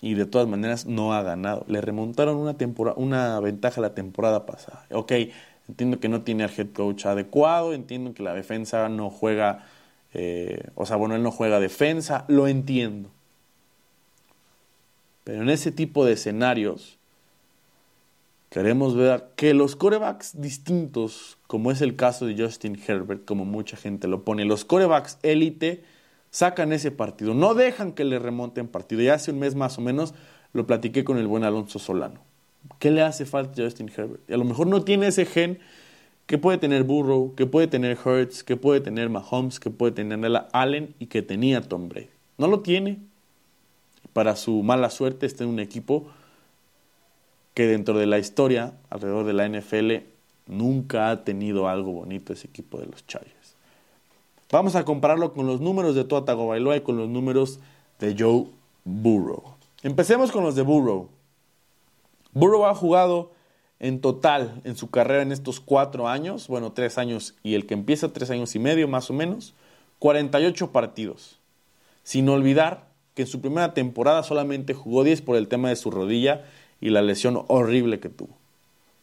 y 0.00 0.14
de 0.14 0.26
todas 0.26 0.48
maneras 0.48 0.86
no 0.86 1.14
ha 1.14 1.22
ganado. 1.22 1.64
Le 1.68 1.80
remontaron 1.80 2.36
una, 2.36 2.54
temporada, 2.54 2.96
una 2.98 3.40
ventaja 3.40 3.80
la 3.80 3.94
temporada 3.94 4.46
pasada. 4.46 4.86
Ok, 4.90 5.12
entiendo 5.68 6.00
que 6.00 6.08
no 6.08 6.22
tiene 6.22 6.44
al 6.44 6.50
head 6.56 6.72
coach 6.72 7.06
adecuado, 7.06 7.72
entiendo 7.72 8.14
que 8.14 8.22
la 8.22 8.34
defensa 8.34 8.88
no 8.88 9.10
juega, 9.10 9.66
eh, 10.14 10.68
o 10.74 10.86
sea, 10.86 10.96
bueno, 10.96 11.16
él 11.16 11.22
no 11.22 11.30
juega 11.30 11.60
defensa, 11.60 12.24
lo 12.28 12.48
entiendo. 12.48 13.10
Pero 15.24 15.42
en 15.42 15.50
ese 15.50 15.72
tipo 15.72 16.04
de 16.04 16.12
escenarios 16.12 16.98
queremos 18.50 18.94
ver 18.94 19.30
que 19.34 19.54
los 19.54 19.74
corebacks 19.74 20.40
distintos, 20.40 21.36
como 21.46 21.72
es 21.72 21.80
el 21.80 21.96
caso 21.96 22.26
de 22.26 22.40
Justin 22.40 22.80
Herbert, 22.86 23.24
como 23.24 23.44
mucha 23.44 23.76
gente 23.76 24.08
lo 24.08 24.22
pone, 24.22 24.44
los 24.44 24.64
corebacks 24.64 25.18
élite, 25.22 25.82
sacan 26.30 26.72
ese 26.72 26.90
partido, 26.90 27.34
no 27.34 27.54
dejan 27.54 27.92
que 27.92 28.04
le 28.04 28.18
remonten 28.18 28.68
partido. 28.68 29.02
Ya 29.02 29.14
hace 29.14 29.30
un 29.30 29.38
mes 29.38 29.54
más 29.54 29.78
o 29.78 29.80
menos 29.80 30.14
lo 30.52 30.66
platiqué 30.66 31.04
con 31.04 31.18
el 31.18 31.26
buen 31.26 31.44
Alonso 31.44 31.78
Solano. 31.78 32.20
¿Qué 32.78 32.90
le 32.90 33.02
hace 33.02 33.26
falta 33.26 33.62
a 33.62 33.64
Justin 33.64 33.90
Herbert? 33.94 34.28
Y 34.28 34.32
a 34.34 34.36
lo 34.36 34.44
mejor 34.44 34.66
no 34.66 34.82
tiene 34.82 35.08
ese 35.08 35.26
gen 35.26 35.58
que 36.26 36.38
puede 36.38 36.58
tener 36.58 36.82
Burrow, 36.82 37.34
que 37.34 37.46
puede 37.46 37.68
tener 37.68 37.96
Hurts, 38.04 38.42
que 38.42 38.56
puede 38.56 38.80
tener 38.80 39.08
Mahomes, 39.08 39.60
que 39.60 39.70
puede 39.70 39.92
tener 39.92 40.18
Allen 40.52 40.94
y 40.98 41.06
que 41.06 41.22
tenía 41.22 41.60
Tom 41.60 41.88
Brady. 41.88 42.08
No 42.38 42.48
lo 42.48 42.60
tiene. 42.60 42.98
Para 44.12 44.34
su 44.34 44.62
mala 44.62 44.90
suerte 44.90 45.26
está 45.26 45.44
en 45.44 45.50
un 45.50 45.60
equipo 45.60 46.08
que 47.54 47.66
dentro 47.66 47.98
de 47.98 48.06
la 48.06 48.18
historia, 48.18 48.74
alrededor 48.90 49.24
de 49.24 49.32
la 49.32 49.48
NFL, 49.48 50.04
nunca 50.46 51.10
ha 51.10 51.24
tenido 51.24 51.68
algo 51.68 51.92
bonito 51.92 52.32
ese 52.32 52.48
equipo 52.48 52.78
de 52.78 52.86
los 52.86 53.06
Chargers. 53.06 53.35
Vamos 54.50 54.76
a 54.76 54.84
compararlo 54.84 55.32
con 55.32 55.46
los 55.46 55.60
números 55.60 55.94
de 55.94 56.04
Tua 56.04 56.24
Tagovailoa 56.24 56.76
y 56.76 56.80
con 56.82 56.96
los 56.96 57.08
números 57.08 57.58
de 57.98 58.14
Joe 58.16 58.46
Burrow. 58.84 59.42
Empecemos 59.82 60.30
con 60.30 60.44
los 60.44 60.54
de 60.54 60.62
Burrow. 60.62 61.08
Burrow 62.32 62.66
ha 62.66 62.74
jugado 62.74 63.32
en 63.80 64.00
total 64.00 64.60
en 64.64 64.76
su 64.76 64.90
carrera 64.90 65.22
en 65.22 65.32
estos 65.32 65.58
cuatro 65.60 66.08
años, 66.08 66.48
bueno, 66.48 66.72
tres 66.72 66.96
años 66.96 67.34
y 67.42 67.54
el 67.54 67.66
que 67.66 67.74
empieza 67.74 68.12
tres 68.12 68.30
años 68.30 68.54
y 68.54 68.58
medio 68.58 68.88
más 68.88 69.10
o 69.10 69.14
menos, 69.14 69.54
48 69.98 70.70
partidos. 70.70 71.38
Sin 72.04 72.28
olvidar 72.28 72.86
que 73.14 73.22
en 73.22 73.28
su 73.28 73.40
primera 73.40 73.74
temporada 73.74 74.22
solamente 74.22 74.74
jugó 74.74 75.02
10 75.02 75.22
por 75.22 75.36
el 75.36 75.48
tema 75.48 75.70
de 75.70 75.76
su 75.76 75.90
rodilla 75.90 76.44
y 76.80 76.90
la 76.90 77.02
lesión 77.02 77.44
horrible 77.48 77.98
que 77.98 78.10
tuvo. 78.10 78.36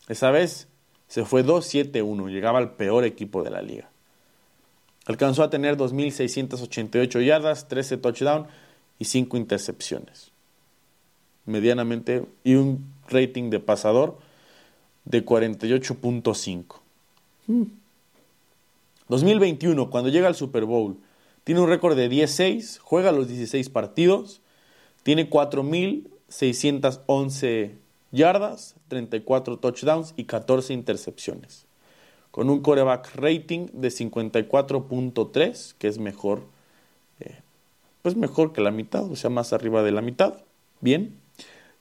Esa 0.08 0.32
vez 0.32 0.68
se 1.08 1.26
fue 1.26 1.46
2-7-1, 1.46 2.30
llegaba 2.30 2.60
al 2.60 2.76
peor 2.76 3.04
equipo 3.04 3.44
de 3.44 3.50
la 3.50 3.62
liga. 3.62 3.90
Alcanzó 5.06 5.44
a 5.44 5.50
tener 5.50 5.78
2.688 5.78 7.26
yardas, 7.26 7.68
13 7.68 7.98
touchdowns 7.98 8.48
y 9.00 9.06
5 9.06 9.38
intercepciones. 9.38 10.32
Medianamente, 11.46 12.26
y 12.44 12.56
un 12.56 12.86
rating 13.10 13.50
de 13.50 13.60
pasador 13.60 14.18
de 15.06 15.26
48.5. 15.26 16.80
2021, 19.10 19.90
cuando 19.90 20.10
llega 20.10 20.28
al 20.28 20.36
Super 20.36 20.64
Bowl, 20.64 20.96
tiene 21.44 21.60
un 21.60 21.68
récord 21.68 21.98
de 21.98 22.08
16, 22.08 22.80
juega 22.82 23.12
los 23.12 23.28
16 23.28 23.68
partidos, 23.70 24.40
tiene 25.04 25.30
4.611 25.30 27.72
yardas, 28.12 28.76
34 28.88 29.60
touchdowns 29.60 30.14
y 30.16 30.24
14 30.24 30.74
intercepciones. 30.74 31.66
Con 32.34 32.50
un 32.50 32.62
coreback 32.62 33.14
rating 33.14 33.68
de 33.74 33.90
54.3, 33.90 35.76
que 35.78 35.88
es 35.88 36.00
mejor, 36.00 36.42
eh, 37.20 37.36
pues 38.02 38.16
mejor 38.16 38.54
que 38.54 38.62
la 38.62 38.72
mitad, 38.72 39.04
o 39.04 39.16
sea, 39.16 39.30
más 39.30 39.54
arriba 39.54 39.84
de 39.84 39.92
la 39.92 40.02
mitad. 40.02 40.42
Bien. 40.82 41.16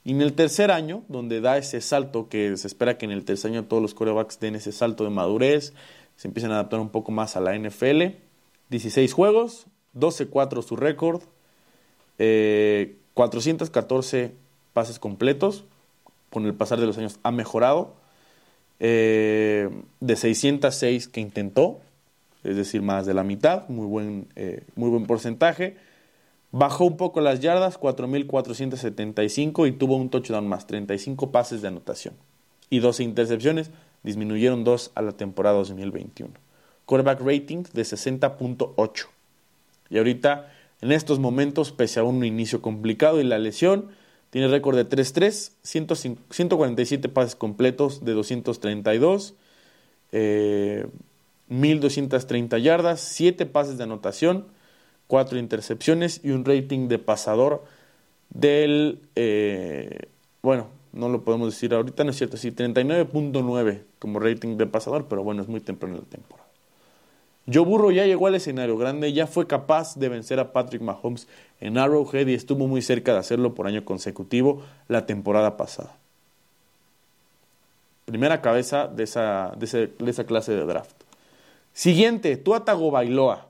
Y 0.05 0.11
en 0.11 0.21
el 0.21 0.35
tercer 0.35 0.71
año, 0.71 1.05
donde 1.09 1.41
da 1.41 1.57
ese 1.57 1.81
salto, 1.81 2.29
que 2.29 2.55
se 2.59 2.67
espera 2.67 2.99
que 2.99 3.07
en 3.07 3.13
el 3.13 3.25
tercer 3.25 3.51
año 3.51 3.65
todos 3.65 3.81
los 3.81 3.95
corebacks 3.95 4.41
den 4.41 4.55
ese 4.55 4.73
salto 4.73 5.05
de 5.05 5.11
madurez, 5.11 5.73
se 6.17 6.29
empiecen 6.29 6.51
a 6.51 6.57
adaptar 6.57 6.81
un 6.81 6.91
poco 6.91 7.13
más 7.13 7.35
a 7.35 7.41
la 7.41 7.57
NFL. 7.59 8.09
16 8.69 9.11
juegos, 9.15 9.69
12-4 9.95 10.63
su 10.63 10.77
récord, 10.77 11.23
414 13.15 14.23
eh, 14.23 14.35
pases 14.75 14.99
completos, 14.99 15.65
con 16.29 16.45
el 16.45 16.53
pasar 16.53 16.79
de 16.79 16.85
los 16.85 16.99
años 16.99 17.21
ha 17.23 17.31
mejorado 17.31 18.02
eh, 18.85 19.71
de 20.01 20.17
606 20.17 21.07
que 21.07 21.21
intentó, 21.21 21.79
es 22.43 22.57
decir, 22.57 22.83
más 22.83 23.07
de 23.07 23.15
la 23.15 23.23
mitad, 23.23 23.69
muy 23.69 23.87
buen, 23.87 24.27
eh, 24.35 24.65
muy 24.75 24.91
buen 24.91 25.07
porcentaje. 25.07 25.77
Bajó 26.51 26.85
un 26.85 26.97
poco 26.97 27.21
las 27.21 27.39
yardas, 27.39 27.79
4.475 27.79 29.69
y 29.69 29.73
tuvo 29.73 29.97
un 29.97 30.11
touchdown 30.11 30.49
más, 30.49 30.67
35 30.67 31.31
pases 31.31 31.63
de 31.63 31.69
anotación 31.69 32.15
y 32.71 32.81
12 32.81 33.05
intercepciones, 33.05 33.71
disminuyeron 34.03 34.65
2 34.65 34.91
a 34.97 35.03
la 35.03 35.13
temporada 35.13 35.59
2021. 35.59 36.33
Quarterback 36.85 37.21
rating 37.21 37.63
de 37.73 37.83
60.8. 37.83 39.07
Y 39.91 39.99
ahorita, 39.99 40.51
en 40.81 40.91
estos 40.91 41.21
momentos, 41.21 41.71
pese 41.71 42.01
a 42.01 42.03
un 42.03 42.25
inicio 42.25 42.61
complicado 42.61 43.21
y 43.21 43.25
la 43.25 43.39
lesión, 43.39 43.91
tiene 44.33 44.49
récord 44.49 44.75
de 44.77 44.89
3-3, 44.89 45.53
147 45.61 47.11
pases 47.11 47.37
completos 47.37 48.03
de 48.03 48.15
232, 48.15 49.35
1230 51.49 52.57
eh, 52.57 52.63
yardas, 52.63 53.01
7 53.03 53.45
pases 53.45 53.77
de 53.77 53.85
anotación, 53.85 54.47
4 55.09 55.39
intercepciones 55.39 56.23
y 56.25 56.31
un 56.31 56.47
rating 56.47 56.89
de 56.89 56.99
pasador 56.99 57.63
del, 58.31 59.01
eh, 59.17 60.09
bueno, 60.41 60.69
no 60.95 61.11
lo 61.11 61.25
podemos 61.25 61.53
decir 61.53 61.75
ahorita, 61.75 62.03
no 62.03 62.13
es 62.13 62.17
cierto, 62.17 62.39
sí, 62.39 62.53
39.9 62.53 63.83
como 63.99 64.19
rating 64.19 64.57
de 64.57 64.67
pasador, 64.67 65.09
pero 65.11 65.23
bueno, 65.23 65.43
es 65.43 65.49
muy 65.49 65.61
temprano 65.61 65.97
en 65.97 66.05
la 66.05 66.09
temporada. 66.09 66.42
Joe 67.51 67.65
Burrow 67.65 67.91
ya 67.91 68.07
llegó 68.07 68.29
al 68.29 68.37
escenario 68.37 68.77
grande, 68.77 69.13
ya 69.13 69.27
fue 69.27 69.47
capaz 69.47 69.97
de 69.97 70.09
vencer 70.09 70.39
a 70.39 70.53
Patrick 70.53 70.81
Mahomes 70.81 71.27
en 71.61 71.77
Arrowhead 71.77 72.27
y 72.29 72.35
estuvo 72.35 72.69
muy 72.69 72.83
cerca 72.83 73.13
de 73.13 73.19
hacerlo 73.19 73.55
por 73.55 73.67
año 73.67 73.85
consecutivo 73.85 74.63
la 74.89 75.07
temporada 75.07 75.57
pasada. 75.57 75.97
Primera 78.05 78.41
cabeza 78.41 78.87
de 78.87 79.05
esa, 79.05 79.53
de, 79.57 79.91
esa 80.07 80.25
clase 80.25 80.53
de 80.53 80.65
draft. 80.65 80.95
Siguiente, 81.73 82.37
Tuatago 82.37 82.91
Bailoa. 82.91 83.49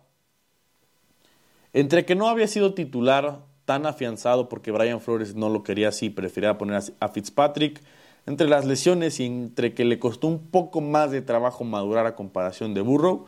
Entre 1.75 2.05
que 2.05 2.15
no 2.15 2.29
había 2.29 2.47
sido 2.47 2.75
titular 2.75 3.41
tan 3.65 3.87
afianzado 3.87 4.49
porque 4.49 4.71
Brian 4.71 5.01
Flores 5.01 5.35
no 5.35 5.49
lo 5.49 5.63
quería 5.63 5.89
así, 5.89 6.11
prefería 6.11 6.59
poner 6.59 6.83
a 7.01 7.09
Fitzpatrick, 7.09 7.81
entre 8.27 8.49
las 8.49 8.65
lesiones 8.65 9.21
y 9.21 9.27
entre 9.27 9.75
que 9.75 9.85
le 9.85 9.99
costó 9.99 10.29
un 10.29 10.39
poco 10.47 10.81
más 10.81 11.11
de 11.11 11.23
trabajo 11.23 11.65
madurar 11.65 12.07
a 12.07 12.15
comparación 12.15 12.75
de 12.75 12.83
Burrow, 12.83 13.27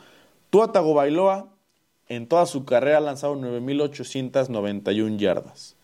Tua 0.54 0.70
Tagovailoa 0.70 1.48
en 2.08 2.28
toda 2.28 2.46
su 2.46 2.64
carrera 2.64 2.98
ha 2.98 3.00
lanzado 3.00 3.34
9.891 3.34 5.16
yardas. 5.16 5.74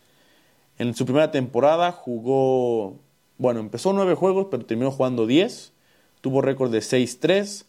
En 0.78 0.94
su 0.94 1.06
primera 1.06 1.32
temporada 1.32 1.90
jugó, 1.90 3.00
bueno, 3.36 3.58
empezó 3.58 3.92
9 3.92 4.14
juegos, 4.14 4.46
pero 4.48 4.64
terminó 4.64 4.92
jugando 4.92 5.26
10. 5.26 5.72
Tuvo 6.20 6.40
récord 6.40 6.70
de 6.70 6.78
6-3, 6.78 7.64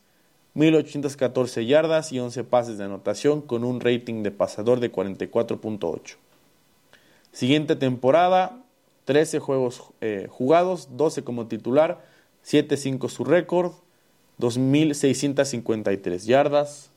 1.814 0.53 1.65
yardas 1.65 2.11
y 2.11 2.19
11 2.19 2.43
pases 2.43 2.77
de 2.77 2.83
anotación 2.83 3.41
con 3.41 3.63
un 3.63 3.79
rating 3.79 4.21
de 4.21 4.29
pasador 4.29 4.79
de 4.79 4.91
44.8. 4.91 6.17
Siguiente 7.31 7.75
temporada, 7.75 8.61
13 9.05 9.39
juegos 9.39 9.85
eh, 10.01 10.27
jugados, 10.29 10.95
12 10.97 11.23
como 11.23 11.47
titular, 11.47 12.05
7-5 12.45 13.09
su 13.09 13.23
récord, 13.23 13.71
2.653 14.39 16.25
yardas, 16.25 16.90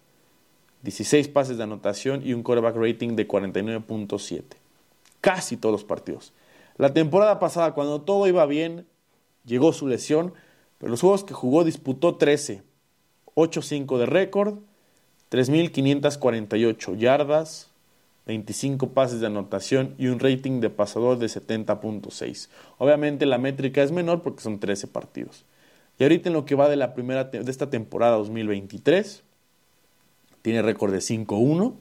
16 0.85 1.29
pases 1.29 1.57
de 1.57 1.65
anotación 1.65 2.21
y 2.25 2.35
un 2.35 2.43
quarterback 2.43 2.77
rating 2.77 3.17
de 3.17 3.27
49.7. 3.27 4.43
Casi 5.21 5.57
todos 5.57 5.73
los 5.73 5.85
partidos. 5.85 6.33
La 6.77 6.93
temporada 6.93 7.39
pasada, 7.39 7.73
cuando 7.73 8.03
todo 8.03 8.27
iba 8.27 8.45
bien, 8.47 8.87
llegó 9.45 9.73
su 9.73 9.89
lesión, 9.89 10.35
pero 10.79 10.91
los 10.91 11.01
juegos 11.01 11.25
que 11.25 11.33
jugó 11.33 11.65
disputó 11.65 12.17
13, 12.17 12.63
8-5 13.35 13.99
de 13.99 14.07
récord, 14.07 14.59
3.548 15.31 16.97
yardas, 16.97 17.71
25 18.27 18.91
pases 18.91 19.21
de 19.21 19.27
anotación 19.27 19.95
y 19.99 20.09
un 20.09 20.21
rating 20.21 20.61
de 20.61 20.71
pasador 20.71 21.19
de 21.19 21.27
70.6. 21.27 22.49
Obviamente 22.79 23.25
la 23.27 23.39
métrica 23.39 23.83
es 23.83 23.91
menor 23.91 24.23
porque 24.23 24.43
son 24.43 24.61
13 24.61 24.87
partidos. 24.89 25.47
Y 25.99 26.03
ahorita 26.03 26.29
en 26.29 26.35
lo 26.35 26.45
que 26.45 26.55
va 26.55 26.69
de, 26.69 26.77
la 26.77 26.93
primera 26.95 27.25
de 27.25 27.51
esta 27.51 27.71
temporada 27.71 28.17
2023, 28.17 29.24
tiene 30.45 30.61
récord 30.61 30.93
de 30.93 30.99
5-1, 30.99 31.73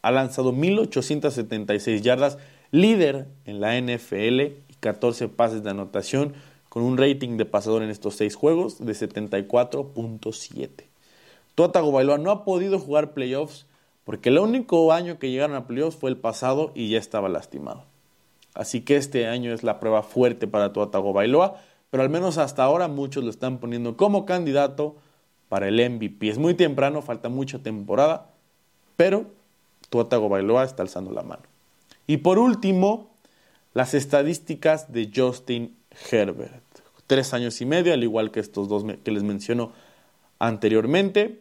ha 0.00 0.10
lanzado 0.10 0.54
1.876 0.54 2.00
yardas, 2.00 2.38
líder 2.70 3.26
en 3.44 3.60
la 3.60 3.78
NFL 3.78 4.40
y 4.40 4.74
14 4.80 5.28
pases 5.28 5.62
de 5.62 5.68
anotación 5.68 6.32
con 6.70 6.82
un 6.82 6.96
rating 6.96 7.36
de 7.36 7.44
pasador 7.44 7.82
en 7.82 7.90
estos 7.90 8.16
6 8.16 8.34
juegos 8.36 8.78
de 8.78 8.94
74.7. 8.94 10.70
Tua 11.54 11.68
Bailoa 11.68 12.16
no 12.16 12.30
ha 12.30 12.46
podido 12.46 12.78
jugar 12.78 13.12
playoffs 13.12 13.66
porque 14.04 14.30
el 14.30 14.38
único 14.38 14.94
año 14.94 15.18
que 15.18 15.30
llegaron 15.30 15.54
a 15.54 15.66
playoffs 15.66 15.98
fue 15.98 16.08
el 16.08 16.16
pasado 16.16 16.72
y 16.74 16.88
ya 16.88 16.98
estaba 16.98 17.28
lastimado. 17.28 17.84
Así 18.54 18.80
que 18.80 18.96
este 18.96 19.26
año 19.26 19.52
es 19.52 19.62
la 19.62 19.78
prueba 19.78 20.02
fuerte 20.02 20.46
para 20.46 20.72
Tua 20.72 20.86
Bailoa, 20.86 21.60
pero 21.90 22.02
al 22.02 22.08
menos 22.08 22.38
hasta 22.38 22.64
ahora 22.64 22.88
muchos 22.88 23.24
lo 23.24 23.28
están 23.28 23.58
poniendo 23.58 23.98
como 23.98 24.24
candidato 24.24 24.96
para 25.50 25.66
el 25.66 25.90
MVP. 25.90 26.28
Es 26.28 26.38
muy 26.38 26.54
temprano, 26.54 27.02
falta 27.02 27.28
mucha 27.28 27.58
temporada, 27.58 28.30
pero 28.96 29.26
Tuatago 29.90 30.28
Bailoa 30.28 30.64
está 30.64 30.84
alzando 30.84 31.10
la 31.10 31.24
mano. 31.24 31.42
Y 32.06 32.18
por 32.18 32.38
último, 32.38 33.10
las 33.74 33.92
estadísticas 33.92 34.92
de 34.92 35.10
Justin 35.14 35.76
Herbert. 36.10 36.62
Tres 37.08 37.34
años 37.34 37.60
y 37.60 37.66
medio, 37.66 37.92
al 37.92 38.04
igual 38.04 38.30
que 38.30 38.38
estos 38.38 38.68
dos 38.68 38.84
que 39.02 39.10
les 39.10 39.24
menciono 39.24 39.72
anteriormente. 40.38 41.40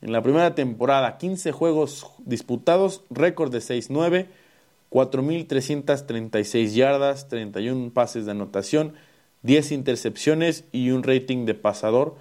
En 0.00 0.12
la 0.12 0.22
primera 0.22 0.54
temporada, 0.54 1.18
15 1.18 1.52
juegos 1.52 2.06
disputados, 2.24 3.04
récord 3.10 3.52
de 3.52 3.58
6-9, 3.58 4.28
4.336 4.90 6.72
yardas, 6.72 7.28
31 7.28 7.90
pases 7.90 8.24
de 8.24 8.30
anotación, 8.30 8.94
10 9.42 9.72
intercepciones 9.72 10.64
y 10.72 10.92
un 10.92 11.02
rating 11.02 11.44
de 11.44 11.54
pasador 11.54 12.16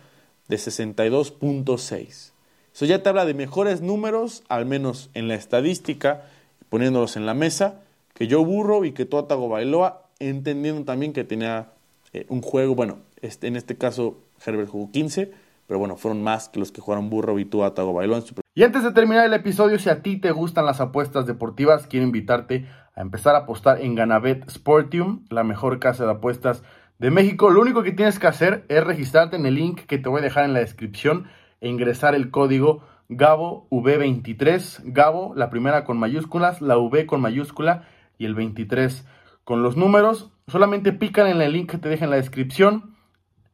de 0.48 0.58
62.6. 0.58 2.32
Eso 2.74 2.86
ya 2.86 3.04
te 3.04 3.10
habla 3.10 3.26
de 3.26 3.34
mejores 3.34 3.82
números, 3.82 4.44
al 4.50 4.66
menos 4.66 5.10
en 5.14 5.28
la 5.28 5.36
estadística, 5.36 6.24
poniéndolos 6.70 7.18
en 7.18 7.26
la 7.26 7.34
mesa, 7.34 7.82
que 8.14 8.28
yo 8.28 8.44
burro 8.44 8.86
y 8.86 8.92
que 8.94 9.06
Tuatago 9.06 9.50
Bailoa, 9.50 10.08
entendiendo 10.20 10.84
también 10.84 11.14
que 11.14 11.24
tenía 11.24 11.72
eh, 12.14 12.26
un 12.30 12.42
juego, 12.42 12.76
bueno, 12.76 13.00
este, 13.22 13.48
en 13.48 13.56
este 13.56 13.78
caso 13.78 14.18
Herbert 14.46 14.70
jugó 14.70 14.92
15, 14.92 15.32
pero 15.68 15.80
bueno, 15.80 15.98
fueron 15.98 16.24
más 16.24 16.50
que 16.50 16.60
los 16.60 16.72
que 16.72 16.82
jugaron 16.82 17.10
Burro 17.10 17.40
y 17.40 17.46
Tuatago 17.46 17.94
Bailoa 17.94 18.24
y 18.56 18.62
antes 18.62 18.84
de 18.84 18.92
terminar 18.92 19.26
el 19.26 19.34
episodio, 19.34 19.80
si 19.80 19.90
a 19.90 20.04
ti 20.04 20.18
te 20.18 20.30
gustan 20.30 20.68
las 20.68 20.80
apuestas 20.80 21.26
deportivas, 21.26 21.88
quiero 21.88 22.06
invitarte 22.06 22.68
a 22.96 23.02
empezar 23.02 23.34
a 23.34 23.40
apostar 23.40 23.82
en 23.82 23.96
Ganabet 23.96 24.48
Sportium, 24.48 25.26
la 25.30 25.44
mejor 25.44 25.80
casa 25.80 26.06
de 26.06 26.12
apuestas 26.12 26.62
de 27.04 27.12
México. 27.12 27.50
Lo 27.50 27.60
único 27.60 27.84
que 27.84 27.92
tienes 27.92 28.18
que 28.18 28.28
hacer 28.28 28.64
es 28.70 28.82
registrarte 28.82 29.36
en 29.36 29.46
el 29.46 29.56
link 29.56 29.82
que 29.82 29.98
te 29.98 30.08
voy 30.08 30.22
a 30.22 30.24
dejar 30.24 30.46
en 30.46 30.54
la 30.54 30.62
descripción 30.62 31.28
e 31.60 31.68
ingresar 31.68 32.16
el 32.16 32.32
código 32.32 32.82
Gabo 33.10 33.68
V23. 33.72 34.84
Gabo, 34.86 35.34
la 35.36 35.50
primera 35.50 35.84
con 35.84 35.98
mayúsculas, 35.98 36.62
la 36.62 36.78
V 36.78 37.06
con 37.06 37.20
mayúscula 37.20 37.90
y 38.18 38.24
el 38.24 38.36
23 38.36 39.06
con 39.44 39.64
los 39.64 39.76
números. 39.76 40.32
Solamente 40.48 40.94
pican 40.94 41.28
en 41.28 41.42
el 41.42 41.52
link 41.52 41.72
que 41.72 41.78
te 41.78 41.90
deja 41.90 42.06
en 42.06 42.12
la 42.12 42.16
descripción. 42.16 42.96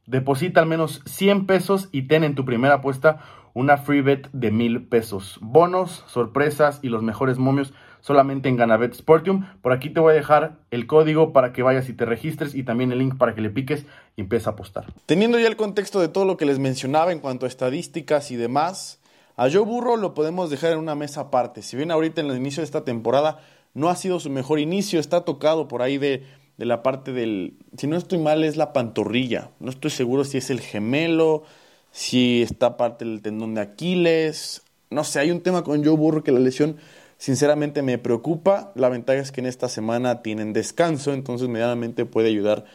Deposita 0.06 0.62
al 0.62 0.68
menos 0.68 1.02
100 1.08 1.48
pesos 1.48 1.90
y 1.92 2.04
ten 2.04 2.24
en 2.24 2.36
tu 2.36 2.46
primera 2.46 2.76
apuesta 2.76 3.18
una 3.56 3.78
free 3.78 4.02
bet 4.02 4.30
de 4.32 4.52
mil 4.52 4.84
pesos. 4.84 5.40
Bonos, 5.42 6.04
sorpresas 6.06 6.82
y 6.84 6.90
los 6.90 7.02
mejores 7.02 7.40
momios 7.40 7.74
solamente 8.02 8.50
en 8.50 8.56
Ganabet 8.56 8.94
Sportium. 8.94 9.46
Por 9.62 9.72
aquí 9.72 9.90
te 9.90 10.00
voy 10.00 10.12
a 10.12 10.16
dejar 10.16 10.58
el 10.72 10.88
código 10.88 11.34
para 11.34 11.54
que 11.54 11.64
vayas 11.64 11.90
y 11.90 11.94
te 11.94 12.06
registres 12.06 12.56
y 12.56 12.64
también 12.64 12.92
el 12.92 13.00
link 13.00 13.18
para 13.18 13.36
que 13.36 13.42
le 13.42 13.50
piques 13.50 13.86
y 14.16 14.22
empieces 14.22 14.48
a 14.48 14.52
apostar. 14.52 14.86
Teniendo 15.06 15.40
ya 15.40 15.48
el 15.48 15.56
contexto 15.56 16.00
de 16.00 16.08
todo 16.08 16.26
lo 16.26 16.38
que 16.38 16.46
les 16.46 16.60
mencionaba 16.60 17.12
en 17.12 17.20
cuanto 17.20 17.46
a 17.46 17.50
estadísticas 17.50 18.32
y 18.32 18.36
demás, 18.36 19.00
a 19.36 19.50
Joe 19.50 19.64
Burro 19.64 19.96
lo 19.96 20.14
podemos 20.14 20.50
dejar 20.50 20.74
en 20.74 20.80
una 20.80 20.96
mesa 20.96 21.22
aparte. 21.22 21.62
Si 21.62 21.78
bien 21.78 21.92
ahorita 21.92 22.22
en 22.22 22.30
el 22.30 22.38
inicio 22.38 22.62
de 22.62 22.66
esta 22.66 22.84
temporada 22.84 23.40
no 23.74 23.90
ha 23.90 23.96
sido 23.96 24.20
su 24.20 24.30
mejor 24.30 24.60
inicio, 24.60 25.00
está 25.00 25.24
tocado 25.24 25.68
por 25.68 25.82
ahí 25.82 25.98
de, 25.98 26.26
de 26.58 26.66
la 26.66 26.84
parte 26.84 27.14
del, 27.14 27.54
si 27.78 27.88
no 27.88 27.96
estoy 27.96 28.18
mal, 28.18 28.44
es 28.44 28.58
la 28.58 28.74
pantorrilla. 28.74 29.52
No 29.60 29.70
estoy 29.70 29.92
seguro 29.92 30.26
si 30.26 30.38
es 30.38 30.50
el 30.50 30.60
gemelo, 30.60 31.44
si 31.92 32.42
está 32.42 32.76
parte 32.76 33.06
del 33.06 33.22
tendón 33.22 33.56
de 33.56 33.62
Aquiles. 33.62 34.64
No 34.90 35.06
sé, 35.06 35.20
hay 35.20 35.32
un 35.32 35.42
tema 35.42 35.64
con 35.64 35.86
Joe 35.86 35.96
Burrow 35.96 36.24
que 36.24 36.32
la 36.32 36.40
lesión 36.40 36.78
sinceramente 37.20 37.84
me 37.84 38.00
preocupa. 38.00 38.72
La 38.74 38.90
ventaja 38.90 39.20
es 39.20 39.32
que 39.32 39.42
en 39.42 39.48
esta 39.48 39.70
semana 39.70 40.24
tienen 40.24 40.52
descanso, 40.54 41.14
entonces 41.14 41.48
medianamente 41.48 42.06
puede 42.06 42.30
ayudar 42.30 42.66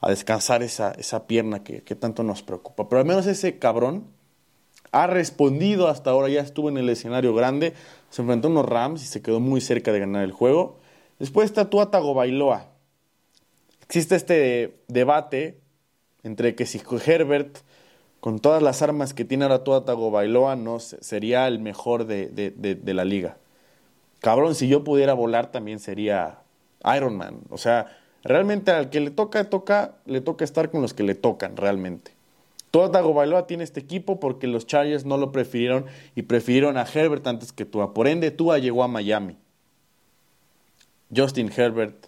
a 0.00 0.08
descansar 0.08 0.62
esa, 0.62 0.92
esa 0.92 1.26
pierna 1.26 1.62
que, 1.62 1.82
que 1.82 1.94
tanto 1.94 2.22
nos 2.22 2.42
preocupa. 2.42 2.88
Pero 2.88 3.00
al 3.00 3.06
menos 3.06 3.26
ese 3.26 3.58
cabrón 3.58 4.06
ha 4.92 5.06
respondido 5.06 5.88
hasta 5.88 6.10
ahora, 6.10 6.28
ya 6.28 6.40
estuvo 6.40 6.70
en 6.70 6.78
el 6.78 6.88
escenario 6.88 7.34
grande, 7.34 7.74
se 8.08 8.22
enfrentó 8.22 8.48
a 8.48 8.50
unos 8.50 8.66
Rams 8.66 9.02
y 9.02 9.06
se 9.06 9.20
quedó 9.20 9.38
muy 9.38 9.60
cerca 9.60 9.92
de 9.92 10.00
ganar 10.00 10.24
el 10.24 10.32
juego. 10.32 10.78
Después 11.18 11.44
está 11.44 11.68
Tua 11.68 11.90
Tagovailoa. 11.90 12.70
Existe 13.82 14.16
este 14.16 14.80
debate 14.88 15.60
entre 16.22 16.54
que 16.54 16.66
si 16.66 16.80
Herbert, 17.06 17.58
con 18.20 18.38
todas 18.38 18.62
las 18.62 18.82
armas 18.82 19.14
que 19.14 19.24
tiene 19.24 19.44
ahora 19.44 19.64
Tua 19.64 19.84
Tagovailoa, 19.84 20.56
no 20.56 20.80
sería 20.80 21.46
el 21.46 21.58
mejor 21.58 22.06
de, 22.06 22.28
de, 22.28 22.50
de, 22.50 22.94
la 22.94 23.04
liga. 23.04 23.36
Cabrón, 24.20 24.54
si 24.54 24.68
yo 24.68 24.84
pudiera 24.84 25.14
volar 25.14 25.50
también 25.50 25.78
sería 25.78 26.38
Iron 26.96 27.16
Man. 27.16 27.40
O 27.50 27.58
sea, 27.58 27.96
realmente 28.22 28.70
al 28.70 28.90
que 28.90 29.00
le 29.00 29.10
toca, 29.10 29.44
toca, 29.48 29.96
le 30.06 30.20
toca 30.20 30.44
estar 30.44 30.70
con 30.70 30.82
los 30.82 30.94
que 30.94 31.02
le 31.02 31.14
tocan, 31.14 31.56
realmente. 31.56 32.12
Tua 32.70 32.90
Tagovailoa 32.92 33.46
tiene 33.46 33.64
este 33.64 33.80
equipo 33.80 34.20
porque 34.20 34.46
los 34.46 34.66
Chargers 34.66 35.04
no 35.04 35.16
lo 35.16 35.32
prefirieron 35.32 35.86
y 36.14 36.22
prefirieron 36.22 36.76
a 36.76 36.84
Herbert 36.84 37.26
antes 37.26 37.52
que 37.52 37.64
Tua. 37.64 37.92
Por 37.94 38.06
ende, 38.06 38.30
Tua 38.30 38.58
llegó 38.58 38.84
a 38.84 38.88
Miami. 38.88 39.36
Justin 41.14 41.50
Herbert. 41.54 42.06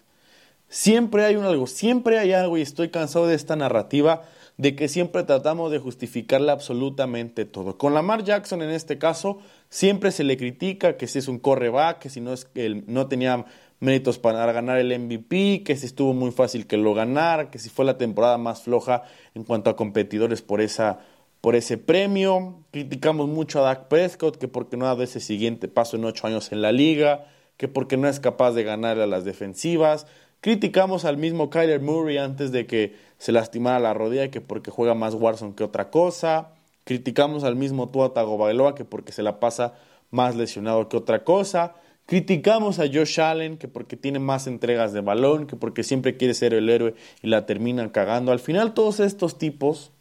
Siempre 0.68 1.24
hay 1.24 1.36
un 1.36 1.44
algo, 1.44 1.66
siempre 1.66 2.18
hay 2.18 2.32
algo 2.32 2.56
y 2.56 2.62
estoy 2.62 2.90
cansado 2.90 3.26
de 3.26 3.34
esta 3.34 3.56
narrativa 3.56 4.22
de 4.62 4.76
que 4.76 4.86
siempre 4.86 5.24
tratamos 5.24 5.72
de 5.72 5.80
justificarle 5.80 6.52
absolutamente 6.52 7.44
todo. 7.44 7.78
Con 7.78 7.94
Lamar 7.94 8.22
Jackson 8.22 8.62
en 8.62 8.70
este 8.70 8.96
caso, 8.96 9.40
siempre 9.68 10.12
se 10.12 10.22
le 10.22 10.36
critica 10.36 10.96
que 10.96 11.08
si 11.08 11.18
es 11.18 11.26
un 11.26 11.40
correback, 11.40 11.98
que 11.98 12.10
si 12.10 12.20
no, 12.20 12.32
es, 12.32 12.48
él 12.54 12.84
no 12.86 13.08
tenía 13.08 13.44
méritos 13.80 14.20
para 14.20 14.52
ganar 14.52 14.78
el 14.78 14.96
MVP, 14.96 15.64
que 15.64 15.74
si 15.74 15.86
estuvo 15.86 16.14
muy 16.14 16.30
fácil 16.30 16.68
que 16.68 16.76
lo 16.76 16.94
ganara, 16.94 17.50
que 17.50 17.58
si 17.58 17.70
fue 17.70 17.84
la 17.84 17.98
temporada 17.98 18.38
más 18.38 18.62
floja 18.62 19.02
en 19.34 19.42
cuanto 19.42 19.68
a 19.68 19.74
competidores 19.74 20.42
por, 20.42 20.60
esa, 20.60 21.00
por 21.40 21.56
ese 21.56 21.76
premio. 21.76 22.60
Criticamos 22.70 23.26
mucho 23.26 23.58
a 23.58 23.62
Dak 23.62 23.88
Prescott, 23.88 24.36
que 24.36 24.46
porque 24.46 24.76
no 24.76 24.84
ha 24.84 24.90
dado 24.90 25.02
ese 25.02 25.18
siguiente 25.18 25.66
paso 25.66 25.96
en 25.96 26.04
ocho 26.04 26.28
años 26.28 26.52
en 26.52 26.62
la 26.62 26.70
liga, 26.70 27.26
que 27.56 27.66
porque 27.66 27.96
no 27.96 28.06
es 28.06 28.20
capaz 28.20 28.52
de 28.52 28.62
ganar 28.62 29.00
a 29.00 29.08
las 29.08 29.24
defensivas. 29.24 30.06
Criticamos 30.40 31.04
al 31.04 31.18
mismo 31.18 31.50
Kyler 31.50 31.80
Murray 31.80 32.18
antes 32.18 32.50
de 32.50 32.66
que 32.66 32.96
se 33.22 33.30
lastimara 33.30 33.78
la 33.78 33.94
rodilla, 33.94 34.32
que 34.32 34.40
porque 34.40 34.72
juega 34.72 34.94
más 34.94 35.14
Warzone 35.14 35.54
que 35.54 35.62
otra 35.62 35.90
cosa. 35.90 36.48
Criticamos 36.82 37.44
al 37.44 37.54
mismo 37.54 37.88
Tua 37.88 38.12
Tagovailoa, 38.12 38.74
que 38.74 38.84
porque 38.84 39.12
se 39.12 39.22
la 39.22 39.38
pasa 39.38 39.74
más 40.10 40.34
lesionado 40.34 40.88
que 40.88 40.96
otra 40.96 41.22
cosa. 41.22 41.76
Criticamos 42.06 42.80
a 42.80 42.88
Josh 42.92 43.20
Allen 43.20 43.58
que 43.58 43.68
porque 43.68 43.96
tiene 43.96 44.18
más 44.18 44.48
entregas 44.48 44.92
de 44.92 45.02
balón, 45.02 45.46
que 45.46 45.54
porque 45.54 45.84
siempre 45.84 46.16
quiere 46.16 46.34
ser 46.34 46.52
el 46.52 46.68
héroe 46.68 46.96
y 47.22 47.28
la 47.28 47.46
terminan 47.46 47.90
cagando. 47.90 48.32
Al 48.32 48.40
final 48.40 48.74
todos 48.74 48.98
estos 48.98 49.38
tipos, 49.38 49.92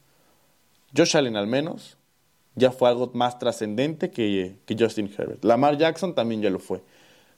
Josh 0.97 1.15
Allen 1.15 1.35
al 1.35 1.45
menos, 1.45 1.97
ya 2.55 2.71
fue 2.71 2.89
algo 2.89 3.11
más 3.13 3.37
trascendente 3.37 4.09
que, 4.09 4.55
que, 4.65 4.75
Justin 4.75 5.11
Herbert. 5.15 5.45
Lamar 5.45 5.77
Jackson 5.77 6.15
también 6.15 6.41
ya 6.41 6.49
lo 6.49 6.57
fue. 6.57 6.81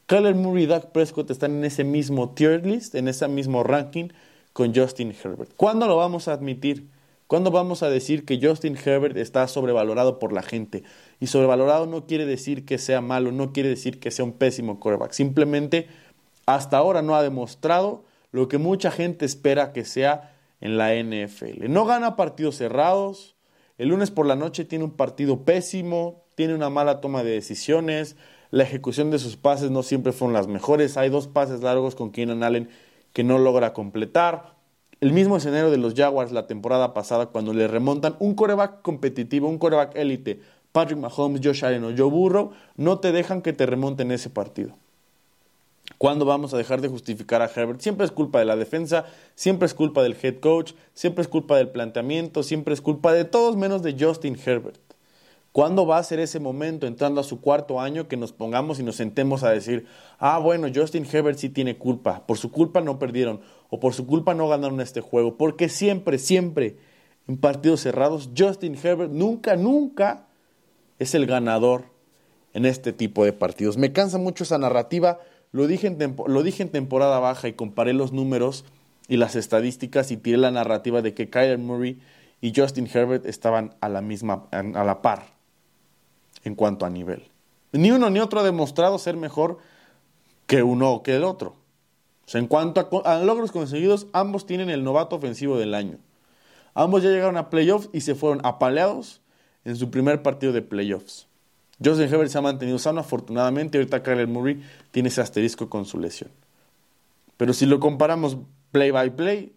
Kyler 0.06 0.36
Murray 0.36 0.64
y 0.64 0.68
Doug 0.68 0.94
Prescott 0.94 1.30
están 1.30 1.58
en 1.58 1.66
ese 1.66 1.84
mismo 1.84 2.30
tier 2.30 2.66
list, 2.66 2.96
en 2.96 3.10
ese 3.10 3.28
mismo 3.28 3.64
ranking 3.64 4.08
con 4.54 4.74
Justin 4.74 5.14
Herbert. 5.22 5.52
¿Cuándo 5.58 5.88
lo 5.88 5.98
vamos 5.98 6.28
a 6.28 6.34
admitir? 6.34 6.88
¿Cuándo 7.28 7.52
vamos 7.52 7.82
a 7.84 7.90
decir 7.90 8.26
que 8.26 8.40
Justin 8.42 8.78
Herbert 8.78 9.18
está 9.18 9.48
sobrevalorado 9.48 10.20
por 10.20 10.34
la 10.34 10.44
gente? 10.44 10.84
Y 11.20 11.28
sobrevalorado 11.28 11.88
no 11.88 12.06
quiere 12.06 12.26
decir 12.26 12.66
que 12.66 12.78
sea 12.78 13.02
malo, 13.02 13.32
no 13.32 13.52
quiere 13.54 13.70
decir 13.70 14.00
que 14.00 14.12
sea 14.12 14.26
un 14.26 14.34
pésimo 14.34 14.80
quarterback. 14.80 15.14
Simplemente 15.14 15.88
hasta 16.46 16.78
ahora 16.78 17.02
no 17.02 17.16
ha 17.16 17.24
demostrado 17.24 18.04
lo 18.32 18.48
que 18.48 18.58
mucha 18.58 18.92
gente 18.92 19.26
espera 19.26 19.74
que 19.74 19.86
sea 19.86 20.36
en 20.62 20.78
la 20.78 20.94
NFL. 20.94 21.70
No 21.70 21.86
gana 21.86 22.16
partidos 22.16 22.58
cerrados. 22.58 23.36
El 23.78 23.90
lunes 23.90 24.12
por 24.12 24.26
la 24.26 24.36
noche 24.36 24.66
tiene 24.66 24.86
un 24.86 24.92
partido 24.92 25.44
pésimo, 25.44 26.24
tiene 26.36 26.54
una 26.54 26.70
mala 26.70 27.02
toma 27.02 27.24
de 27.24 27.32
decisiones, 27.32 28.16
la 28.52 28.64
ejecución 28.64 29.10
de 29.10 29.18
sus 29.18 29.36
pases 29.36 29.72
no 29.72 29.82
siempre 29.82 30.12
fueron 30.12 30.34
las 30.34 30.48
mejores. 30.48 30.98
Hay 30.98 31.10
dos 31.10 31.28
pases 31.28 31.62
largos 31.62 31.96
con 31.96 32.12
Keenan 32.12 32.44
Allen 32.44 32.70
que 33.14 33.24
no 33.24 33.38
logra 33.38 33.74
completar. 33.74 34.56
El 35.00 35.14
mismo 35.14 35.38
escenario 35.38 35.72
de 35.72 35.78
los 35.78 35.94
Jaguars 35.94 36.32
la 36.32 36.48
temporada 36.48 36.94
pasada 36.94 37.28
cuando 37.28 37.54
le 37.54 37.68
remontan 37.68 38.16
un 38.20 38.36
coreback 38.36 38.82
competitivo, 38.82 39.48
un 39.48 39.60
coreback 39.60 39.96
élite, 39.96 40.42
Patrick 40.72 41.00
Mahomes, 41.00 41.42
Josh 41.44 41.64
Allen 41.64 41.84
o 41.84 41.94
Joe 41.96 42.10
Burrow, 42.10 42.52
no 42.76 43.00
te 43.00 43.12
dejan 43.12 43.42
que 43.42 43.54
te 43.54 43.66
remonten 43.66 44.12
ese 44.12 44.30
partido. 44.30 44.76
¿Cuándo 45.98 46.26
vamos 46.26 46.54
a 46.54 46.58
dejar 46.58 46.82
de 46.82 46.88
justificar 46.88 47.42
a 47.42 47.52
Herbert? 47.54 47.82
Siempre 47.82 48.06
es 48.06 48.12
culpa 48.12 48.40
de 48.40 48.46
la 48.46 48.56
defensa, 48.56 49.06
siempre 49.36 49.68
es 49.68 49.74
culpa 49.74 50.02
del 50.02 50.18
head 50.22 50.40
coach, 50.40 50.74
siempre 50.94 51.22
es 51.22 51.28
culpa 51.28 51.58
del 51.58 51.70
planteamiento, 51.70 52.42
siempre 52.42 52.74
es 52.74 52.82
culpa 52.82 53.14
de 53.14 53.26
todos 53.26 53.56
menos 53.56 53.84
de 53.84 53.96
Justin 54.00 54.38
Herbert. 54.44 54.80
¿Cuándo 55.54 55.86
va 55.86 56.00
a 56.00 56.04
ser 56.04 56.20
ese 56.20 56.40
momento, 56.40 56.88
entrando 56.88 57.22
a 57.22 57.24
su 57.24 57.40
cuarto 57.40 57.80
año, 57.80 58.08
que 58.08 58.18
nos 58.18 58.34
pongamos 58.34 58.80
y 58.80 58.84
nos 58.84 58.96
sentemos 58.96 59.44
a 59.44 59.52
decir, 59.52 59.86
ah, 60.18 60.40
bueno, 60.40 60.68
Justin 60.74 61.06
Herbert 61.06 61.38
sí 61.38 61.48
tiene 61.48 61.78
culpa, 61.78 62.26
por 62.26 62.40
su 62.40 62.52
culpa 62.52 62.82
no 62.82 62.98
perdieron, 62.98 63.40
o 63.70 63.80
por 63.80 63.94
su 63.94 64.08
culpa 64.08 64.34
no 64.34 64.48
ganaron 64.48 64.82
este 64.82 65.02
juego? 65.02 65.38
Porque 65.38 65.70
siempre, 65.70 66.18
siempre, 66.18 66.78
en 67.28 67.38
partidos 67.38 67.82
cerrados, 67.82 68.32
Justin 68.36 68.76
Herbert 68.84 69.12
nunca, 69.12 69.56
nunca 69.56 70.26
es 70.98 71.14
el 71.14 71.28
ganador 71.28 71.84
en 72.56 72.66
este 72.66 72.92
tipo 72.92 73.24
de 73.24 73.32
partidos. 73.32 73.78
Me 73.78 73.94
cansa 73.94 74.18
mucho 74.18 74.46
esa 74.46 74.58
narrativa, 74.58 75.20
lo 75.52 75.68
dije 75.68 75.86
en, 75.86 76.16
lo 76.26 76.42
dije 76.42 76.64
en 76.64 76.70
temporada 76.70 77.20
baja 77.20 77.48
y 77.48 77.54
comparé 77.54 77.94
los 77.94 78.12
números 78.12 78.66
y 79.08 79.18
las 79.18 79.36
estadísticas 79.36 80.10
y 80.10 80.18
tiré 80.18 80.38
la 80.38 80.50
narrativa 80.50 81.04
de 81.04 81.14
que 81.14 81.30
Kyler 81.30 81.60
Murray 81.60 82.00
y 82.42 82.54
Justin 82.56 82.90
Herbert 82.92 83.28
estaban 83.28 83.76
a 83.82 83.90
la 83.90 84.02
misma, 84.02 84.48
a 84.52 84.84
la 84.84 85.04
par 85.04 85.33
en 86.44 86.56
cuanto 86.56 86.86
a 86.86 86.90
nivel. 86.90 87.30
Ni 87.72 87.92
uno 87.92 88.10
ni 88.10 88.20
otro 88.20 88.40
ha 88.40 88.44
demostrado 88.44 88.98
ser 88.98 89.18
mejor 89.18 89.58
que 90.46 90.64
uno 90.64 90.92
o 90.92 91.04
que 91.04 91.16
el 91.16 91.24
otro. 91.24 91.56
En 92.34 92.48
cuanto 92.48 93.04
a, 93.06 93.20
logros 93.20 93.52
conseguidos, 93.52 94.08
ambos 94.14 94.46
tienen 94.46 94.70
el 94.70 94.84
novato 94.84 95.16
ofensivo 95.16 95.58
del 95.58 95.74
año. 95.74 95.98
Ambos 96.74 97.04
ya 97.04 97.10
llegaron 97.10 97.38
a 97.38 97.50
playoffs 97.50 97.90
y 97.94 98.02
se 98.02 98.16
fueron 98.16 98.46
apaleados 98.46 99.22
en 99.66 99.76
su 99.76 99.92
primer 99.92 100.24
partido 100.24 100.54
de 100.54 100.62
playoffs. 100.62 101.28
Justin 101.84 102.08
Herbert 102.08 102.30
se 102.30 102.38
ha 102.38 102.42
mantenido 102.42 102.80
sano 102.80 103.02
afortunadamente 103.02 103.78
y 103.78 103.82
ahorita 103.82 104.04
Kyler 104.04 104.28
Murray 104.28 104.64
tiene 104.92 105.10
ese 105.10 105.22
asterisco 105.22 105.70
con 105.70 105.86
su 105.86 106.00
lesión. 106.00 106.32
Pero 107.38 107.54
si 107.54 107.66
lo 107.66 107.80
comparamos 107.80 108.38
play 108.72 108.92
by 108.92 109.16
play, 109.16 109.54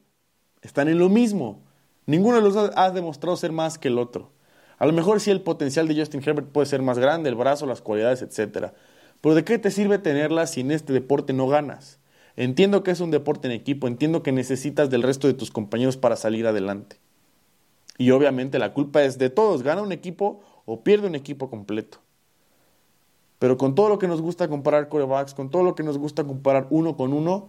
están 0.63 0.89
en 0.89 0.99
lo 0.99 1.09
mismo. 1.09 1.63
Ninguno 2.07 2.37
de 2.37 2.43
los 2.43 2.55
dos 2.55 2.71
ha 2.75 2.91
demostrado 2.91 3.37
ser 3.37 3.53
más 3.53 3.79
que 3.79 3.89
el 3.89 3.99
otro. 3.99 4.31
A 4.79 4.87
lo 4.87 4.93
mejor 4.93 5.21
sí 5.21 5.31
el 5.31 5.41
potencial 5.41 5.89
de 5.89 5.99
Justin 5.99 6.23
Herbert 6.25 6.49
puede 6.49 6.67
ser 6.67 6.83
más 6.83 6.99
grande, 6.99 7.29
el 7.29 7.35
brazo, 7.35 7.67
las 7.67 7.81
cualidades, 7.81 8.23
etc. 8.23 8.73
Pero 9.21 9.35
¿de 9.35 9.45
qué 9.45 9.59
te 9.59 9.71
sirve 9.71 9.99
tenerlas 9.99 10.51
si 10.51 10.61
en 10.61 10.71
este 10.71 10.93
deporte 10.93 11.33
no 11.33 11.49
ganas? 11.49 11.99
Entiendo 12.37 12.83
que 12.83 12.91
es 12.91 13.01
un 13.01 13.11
deporte 13.11 13.49
en 13.49 13.53
equipo, 13.53 13.89
entiendo 13.89 14.23
que 14.23 14.33
necesitas 14.33 14.91
del 14.91 15.03
resto 15.03 15.27
de 15.27 15.35
tus 15.35 15.51
compañeros 15.51 15.97
para 15.97 16.17
salir 16.17 16.47
adelante. 16.47 17.01
Y 17.97 18.11
obviamente 18.11 18.59
la 18.59 18.75
culpa 18.75 19.03
es 19.03 19.17
de 19.17 19.31
todos, 19.31 19.63
gana 19.63 19.81
un 19.81 19.93
equipo 19.93 20.43
o 20.67 20.83
pierde 20.85 21.07
un 21.07 21.15
equipo 21.15 21.49
completo. 21.49 21.99
Pero 23.39 23.57
con 23.57 23.75
todo 23.75 23.89
lo 23.89 23.99
que 23.99 24.09
nos 24.09 24.21
gusta 24.21 24.49
comparar 24.49 24.89
corebacks, 24.91 25.33
con 25.33 25.51
todo 25.51 25.63
lo 25.63 25.75
que 25.75 25.83
nos 25.83 25.97
gusta 25.97 26.25
comparar 26.25 26.67
uno 26.69 26.97
con 26.97 27.15
uno, 27.15 27.49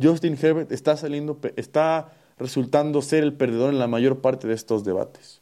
Justin 0.00 0.38
Herbert 0.40 0.70
está 0.70 0.96
saliendo, 0.96 1.38
está 1.56 2.12
resultando 2.38 3.02
ser 3.02 3.24
el 3.24 3.34
perdedor 3.34 3.72
en 3.72 3.78
la 3.80 3.88
mayor 3.88 4.20
parte 4.20 4.46
de 4.46 4.54
estos 4.54 4.84
debates. 4.84 5.41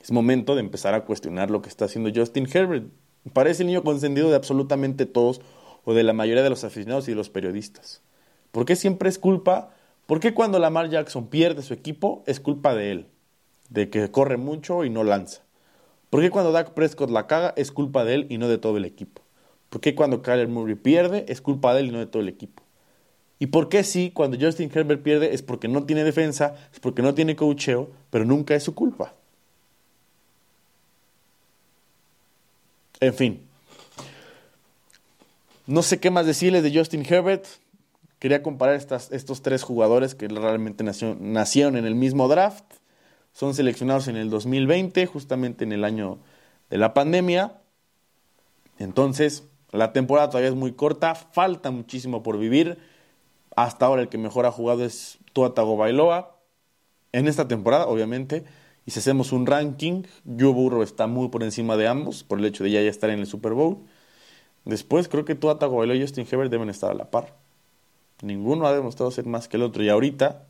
Es 0.00 0.12
momento 0.12 0.54
de 0.54 0.60
empezar 0.60 0.94
a 0.94 1.04
cuestionar 1.04 1.50
lo 1.50 1.62
que 1.62 1.68
está 1.68 1.86
haciendo 1.86 2.10
Justin 2.14 2.48
Herbert. 2.52 2.86
Parece 3.32 3.62
el 3.62 3.68
niño 3.68 3.82
consentido 3.82 4.30
de 4.30 4.36
absolutamente 4.36 5.06
todos 5.06 5.40
o 5.84 5.94
de 5.94 6.02
la 6.02 6.12
mayoría 6.12 6.42
de 6.42 6.50
los 6.50 6.64
aficionados 6.64 7.08
y 7.08 7.12
de 7.12 7.16
los 7.16 7.30
periodistas. 7.30 8.02
¿Por 8.52 8.64
qué 8.64 8.76
siempre 8.76 9.08
es 9.08 9.18
culpa? 9.18 9.70
¿Por 10.06 10.20
qué 10.20 10.34
cuando 10.34 10.58
Lamar 10.58 10.88
Jackson 10.88 11.28
pierde 11.28 11.62
su 11.62 11.74
equipo 11.74 12.22
es 12.26 12.40
culpa 12.40 12.74
de 12.74 12.92
él? 12.92 13.06
De 13.68 13.90
que 13.90 14.10
corre 14.10 14.36
mucho 14.36 14.84
y 14.84 14.90
no 14.90 15.04
lanza. 15.04 15.42
¿Por 16.10 16.22
qué 16.22 16.30
cuando 16.30 16.52
Dak 16.52 16.72
Prescott 16.72 17.10
la 17.10 17.26
caga 17.26 17.52
es 17.56 17.70
culpa 17.70 18.04
de 18.04 18.14
él 18.14 18.26
y 18.30 18.38
no 18.38 18.48
de 18.48 18.56
todo 18.58 18.78
el 18.78 18.86
equipo? 18.86 19.22
¿Por 19.68 19.80
qué 19.82 19.94
cuando 19.94 20.22
Kyler 20.22 20.48
Murray 20.48 20.76
pierde 20.76 21.26
es 21.28 21.42
culpa 21.42 21.74
de 21.74 21.80
él 21.80 21.88
y 21.88 21.90
no 21.90 21.98
de 21.98 22.06
todo 22.06 22.22
el 22.22 22.28
equipo? 22.28 22.62
¿Y 23.38 23.48
por 23.48 23.68
qué 23.68 23.84
sí, 23.84 24.10
cuando 24.12 24.38
Justin 24.40 24.70
Herbert 24.74 25.02
pierde 25.02 25.34
es 25.34 25.42
porque 25.42 25.68
no 25.68 25.84
tiene 25.84 26.04
defensa, 26.04 26.54
es 26.72 26.80
porque 26.80 27.02
no 27.02 27.14
tiene 27.14 27.36
coacheo, 27.36 27.90
pero 28.10 28.24
nunca 28.24 28.54
es 28.54 28.64
su 28.64 28.74
culpa? 28.74 29.14
En 33.00 33.14
fin. 33.14 33.48
No 35.66 35.82
sé 35.82 36.00
qué 36.00 36.10
más 36.10 36.26
decirles 36.26 36.62
de 36.62 36.76
Justin 36.76 37.04
Herbert. 37.08 37.44
Quería 38.18 38.42
comparar 38.42 38.74
estas, 38.74 39.12
estos 39.12 39.42
tres 39.42 39.62
jugadores 39.62 40.14
que 40.14 40.26
realmente 40.26 40.82
nacieron 40.82 41.76
en 41.76 41.84
el 41.84 41.94
mismo 41.94 42.26
draft. 42.26 42.64
son 43.32 43.54
seleccionados 43.54 44.08
en 44.08 44.16
el 44.16 44.30
2020, 44.30 45.06
justamente 45.06 45.62
en 45.64 45.72
el 45.72 45.84
año 45.84 46.18
de 46.70 46.78
la 46.78 46.94
pandemia. 46.94 47.60
Entonces, 48.78 49.44
la 49.70 49.92
temporada 49.92 50.30
todavía 50.30 50.48
es 50.48 50.56
muy 50.56 50.72
corta, 50.72 51.14
falta 51.14 51.70
muchísimo 51.70 52.22
por 52.22 52.38
vivir. 52.38 52.78
Hasta 53.54 53.86
ahora 53.86 54.02
el 54.02 54.08
que 54.08 54.18
mejor 54.18 54.46
ha 54.46 54.52
jugado 54.52 54.84
es 54.84 55.18
Tua 55.32 55.54
Tagovailoa. 55.54 56.36
En 57.12 57.28
esta 57.28 57.46
temporada, 57.46 57.86
obviamente, 57.86 58.44
y 58.88 58.90
si 58.90 59.00
hacemos 59.00 59.32
un 59.32 59.44
ranking, 59.44 60.04
Joe 60.24 60.50
Burrow 60.50 60.82
está 60.82 61.06
muy 61.06 61.28
por 61.28 61.42
encima 61.42 61.76
de 61.76 61.86
ambos 61.86 62.24
por 62.24 62.38
el 62.38 62.46
hecho 62.46 62.64
de 62.64 62.70
ya, 62.70 62.80
ya 62.80 62.88
estar 62.88 63.10
en 63.10 63.18
el 63.18 63.26
Super 63.26 63.52
Bowl. 63.52 63.80
Después 64.64 65.08
creo 65.08 65.26
que 65.26 65.34
Tua 65.34 65.58
Tagovailoa 65.58 65.94
y 65.94 66.00
Justin 66.00 66.26
Herbert 66.26 66.50
deben 66.50 66.70
estar 66.70 66.90
a 66.90 66.94
la 66.94 67.10
par. 67.10 67.36
Ninguno 68.22 68.66
ha 68.66 68.72
demostrado 68.72 69.10
ser 69.10 69.26
más 69.26 69.46
que 69.46 69.58
el 69.58 69.64
otro 69.64 69.84
y 69.84 69.90
ahorita 69.90 70.46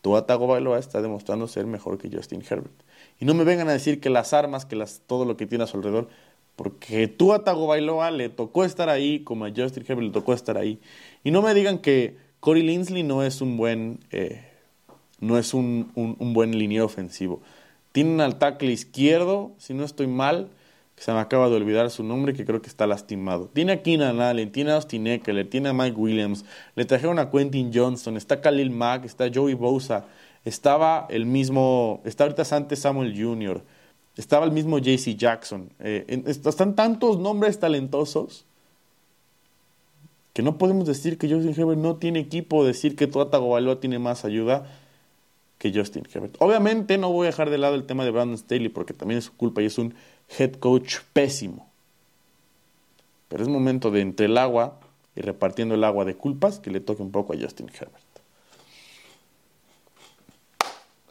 Tua 0.00 0.24
Tagovailoa 0.24 0.78
está 0.78 1.02
demostrando 1.02 1.46
ser 1.46 1.66
mejor 1.66 1.98
que 1.98 2.08
Justin 2.10 2.42
Herbert. 2.48 2.72
Y 3.20 3.26
no 3.26 3.34
me 3.34 3.44
vengan 3.44 3.68
a 3.68 3.72
decir 3.72 4.00
que 4.00 4.08
las 4.08 4.32
armas, 4.32 4.64
que 4.64 4.76
las, 4.76 5.02
todo 5.06 5.26
lo 5.26 5.36
que 5.36 5.46
tiene 5.46 5.64
a 5.64 5.66
su 5.66 5.76
alrededor, 5.76 6.08
porque 6.56 7.06
Tua 7.06 7.44
Tagovailoa 7.44 8.10
le 8.12 8.30
tocó 8.30 8.64
estar 8.64 8.88
ahí, 8.88 9.20
como 9.24 9.44
a 9.44 9.50
Justin 9.54 9.84
Herbert 9.86 10.06
le 10.06 10.10
tocó 10.10 10.32
estar 10.32 10.56
ahí. 10.56 10.80
Y 11.22 11.32
no 11.32 11.42
me 11.42 11.52
digan 11.52 11.80
que 11.80 12.16
Corey 12.40 12.62
Linsley 12.62 13.02
no 13.02 13.22
es 13.22 13.42
un 13.42 13.58
buen, 13.58 14.00
eh, 14.10 14.42
no 15.20 15.36
es 15.36 15.52
un, 15.52 15.92
un, 15.94 16.32
buen 16.32 16.80
ofensivo. 16.80 17.42
Tiene 17.94 18.24
al 18.24 18.40
tackle 18.40 18.72
izquierdo, 18.72 19.52
si 19.58 19.72
no 19.72 19.84
estoy 19.84 20.08
mal, 20.08 20.48
que 20.96 21.04
se 21.04 21.12
me 21.12 21.20
acaba 21.20 21.48
de 21.48 21.54
olvidar 21.54 21.92
su 21.92 22.02
nombre, 22.02 22.34
que 22.34 22.44
creo 22.44 22.60
que 22.60 22.66
está 22.66 22.88
lastimado. 22.88 23.48
Tiene 23.52 23.70
a 23.70 23.82
Keenan 23.84 24.20
Allen, 24.20 24.50
tiene 24.50 24.72
a 24.72 24.74
Austin 24.74 25.06
Eckler, 25.06 25.48
tiene 25.48 25.68
a 25.68 25.72
Mike 25.72 25.96
Williams, 25.96 26.44
le 26.74 26.86
trajeron 26.86 27.20
a 27.20 27.30
Quentin 27.30 27.70
Johnson, 27.72 28.16
está 28.16 28.40
Khalil 28.40 28.72
Mack, 28.72 29.04
está 29.04 29.26
Joey 29.32 29.54
Bosa, 29.54 30.06
estaba 30.44 31.06
el 31.08 31.24
mismo, 31.24 32.02
está 32.04 32.24
ahorita 32.24 32.42
antes 32.50 32.80
Samuel 32.80 33.14
Jr., 33.16 33.62
estaba 34.16 34.44
el 34.44 34.50
mismo 34.50 34.80
JC 34.80 35.14
Jackson. 35.14 35.72
Eh, 35.78 36.24
están 36.26 36.74
tantos 36.74 37.20
nombres 37.20 37.60
talentosos 37.60 38.44
que 40.32 40.42
no 40.42 40.58
podemos 40.58 40.88
decir 40.88 41.16
que 41.16 41.28
Justin 41.28 41.54
Herbert 41.56 41.78
no 41.78 41.94
tiene 41.94 42.18
equipo, 42.18 42.64
decir 42.64 42.96
que 42.96 43.06
Tua 43.06 43.30
Tagovailoa 43.30 43.78
tiene 43.78 44.00
más 44.00 44.24
ayuda 44.24 44.66
que 45.64 45.72
Justin 45.72 46.06
Herbert. 46.12 46.36
Obviamente 46.40 46.98
no 46.98 47.10
voy 47.10 47.24
a 47.24 47.30
dejar 47.30 47.48
de 47.48 47.56
lado 47.56 47.74
el 47.74 47.86
tema 47.86 48.04
de 48.04 48.10
Brandon 48.10 48.36
Staley 48.36 48.68
porque 48.68 48.92
también 48.92 49.16
es 49.16 49.24
su 49.24 49.32
culpa 49.34 49.62
y 49.62 49.64
es 49.64 49.78
un 49.78 49.94
head 50.38 50.52
coach 50.56 50.98
pésimo. 51.14 51.70
Pero 53.28 53.42
es 53.42 53.48
momento 53.48 53.90
de 53.90 54.02
entre 54.02 54.26
el 54.26 54.36
agua 54.36 54.78
y 55.16 55.22
repartiendo 55.22 55.74
el 55.74 55.82
agua 55.84 56.04
de 56.04 56.16
culpas 56.16 56.58
que 56.58 56.70
le 56.70 56.80
toque 56.80 57.00
un 57.00 57.10
poco 57.10 57.32
a 57.32 57.36
Justin 57.40 57.70
Herbert. 57.70 58.04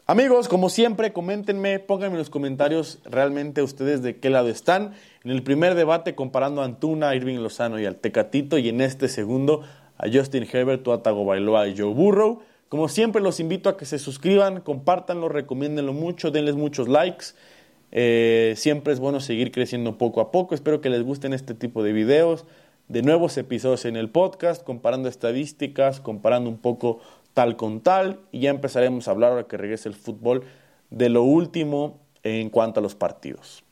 Amigos, 0.06 0.46
como 0.46 0.68
siempre, 0.68 1.12
coméntenme, 1.12 1.80
pónganme 1.80 2.12
en 2.12 2.18
los 2.18 2.30
comentarios 2.30 3.00
realmente 3.04 3.60
ustedes 3.60 4.02
de 4.02 4.20
qué 4.20 4.30
lado 4.30 4.50
están. 4.50 4.94
En 5.24 5.32
el 5.32 5.42
primer 5.42 5.74
debate 5.74 6.14
comparando 6.14 6.62
a 6.62 6.66
Antuna, 6.66 7.08
a 7.08 7.16
Irving 7.16 7.38
Lozano 7.38 7.80
y 7.80 7.86
al 7.86 7.96
Tecatito 7.96 8.56
y 8.58 8.68
en 8.68 8.80
este 8.80 9.08
segundo 9.08 9.62
a 9.98 10.06
Justin 10.12 10.46
Herbert, 10.52 10.86
a 10.86 11.10
Bailoa 11.10 11.66
y 11.66 11.76
Joe 11.76 11.92
Burrow. 11.92 12.42
Como 12.74 12.88
siempre 12.88 13.22
los 13.22 13.38
invito 13.38 13.68
a 13.68 13.76
que 13.76 13.84
se 13.84 14.00
suscriban, 14.00 14.60
compártanlo, 14.60 15.28
recomiéndenlo 15.28 15.92
mucho, 15.92 16.32
denles 16.32 16.56
muchos 16.56 16.88
likes. 16.88 17.26
Eh, 17.92 18.54
siempre 18.56 18.92
es 18.92 18.98
bueno 18.98 19.20
seguir 19.20 19.52
creciendo 19.52 19.96
poco 19.96 20.20
a 20.20 20.32
poco. 20.32 20.56
Espero 20.56 20.80
que 20.80 20.90
les 20.90 21.04
gusten 21.04 21.34
este 21.34 21.54
tipo 21.54 21.84
de 21.84 21.92
videos, 21.92 22.46
de 22.88 23.02
nuevos 23.02 23.38
episodios 23.38 23.84
en 23.84 23.94
el 23.94 24.10
podcast, 24.10 24.64
comparando 24.64 25.08
estadísticas, 25.08 26.00
comparando 26.00 26.50
un 26.50 26.58
poco 26.58 26.98
tal 27.32 27.54
con 27.54 27.80
tal, 27.80 28.18
y 28.32 28.40
ya 28.40 28.50
empezaremos 28.50 29.06
a 29.06 29.12
hablar 29.12 29.30
ahora 29.30 29.46
que 29.46 29.56
regrese 29.56 29.88
el 29.88 29.94
fútbol 29.94 30.42
de 30.90 31.10
lo 31.10 31.22
último 31.22 32.00
en 32.24 32.50
cuanto 32.50 32.80
a 32.80 32.82
los 32.82 32.96
partidos. 32.96 33.62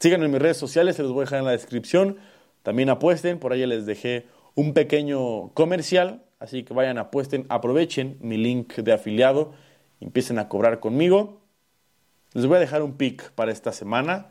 Síganme 0.00 0.24
en 0.24 0.30
mis 0.30 0.40
redes 0.40 0.56
sociales, 0.56 0.96
se 0.96 1.02
los 1.02 1.12
voy 1.12 1.20
a 1.20 1.24
dejar 1.24 1.40
en 1.40 1.44
la 1.44 1.50
descripción. 1.50 2.16
También 2.62 2.88
apuesten, 2.88 3.38
por 3.38 3.52
ahí 3.52 3.66
les 3.66 3.84
dejé 3.84 4.24
un 4.54 4.72
pequeño 4.72 5.50
comercial, 5.50 6.22
así 6.40 6.62
que 6.62 6.74
vayan, 6.74 6.98
apuesten, 6.98 7.46
aprovechen 7.48 8.16
mi 8.20 8.36
link 8.36 8.74
de 8.76 8.92
afiliado, 8.92 9.52
empiecen 10.00 10.38
a 10.38 10.48
cobrar 10.48 10.80
conmigo. 10.80 11.40
Les 12.34 12.46
voy 12.46 12.56
a 12.56 12.60
dejar 12.60 12.82
un 12.82 12.94
pick 12.94 13.30
para 13.32 13.52
esta 13.52 13.72
semana. 13.72 14.26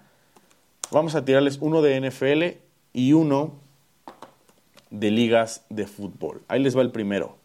Vamos 0.91 1.16
a 1.16 1.26
tirarles 1.26 1.58
uno 1.60 1.82
de 1.82 1.99
NFL 1.99 2.58
y 2.93 3.14
uno 3.14 3.55
de 4.89 5.12
ligas 5.12 5.66
de 5.70 5.86
fútbol. 5.88 6.41
Ahí 6.47 6.62
les 6.62 6.78
va 6.78 6.82
el 6.82 6.91
primero. 6.91 7.38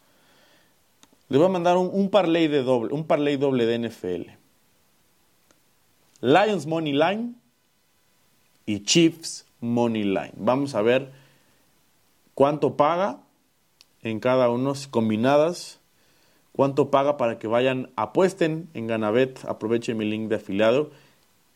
Les 1.28 1.38
voy 1.38 1.48
a 1.48 1.52
mandar 1.52 1.76
un, 1.78 2.10
parlay 2.10 2.46
de 2.46 2.62
doble, 2.62 2.92
un 2.92 3.06
parlay 3.06 3.36
doble 3.36 3.64
de 3.64 3.88
NFL. 3.88 4.30
Lions 6.20 6.66
Money 6.66 6.92
Line 6.92 7.34
y 8.66 8.82
Chiefs 8.84 9.46
Money 9.60 10.04
Line. 10.04 10.32
Vamos 10.36 10.74
a 10.74 10.82
ver 10.82 11.10
cuánto 12.34 12.76
paga 12.76 13.20
en 14.02 14.20
cada 14.20 14.48
uno 14.50 14.74
combinadas. 14.90 15.80
Cuánto 16.52 16.90
paga 16.90 17.16
para 17.16 17.38
que 17.38 17.46
vayan, 17.46 17.90
apuesten 17.96 18.68
en 18.74 18.86
Ganabet, 18.86 19.42
aprovechen 19.46 19.96
mi 19.96 20.04
link 20.04 20.28
de 20.28 20.36
afiliado 20.36 20.90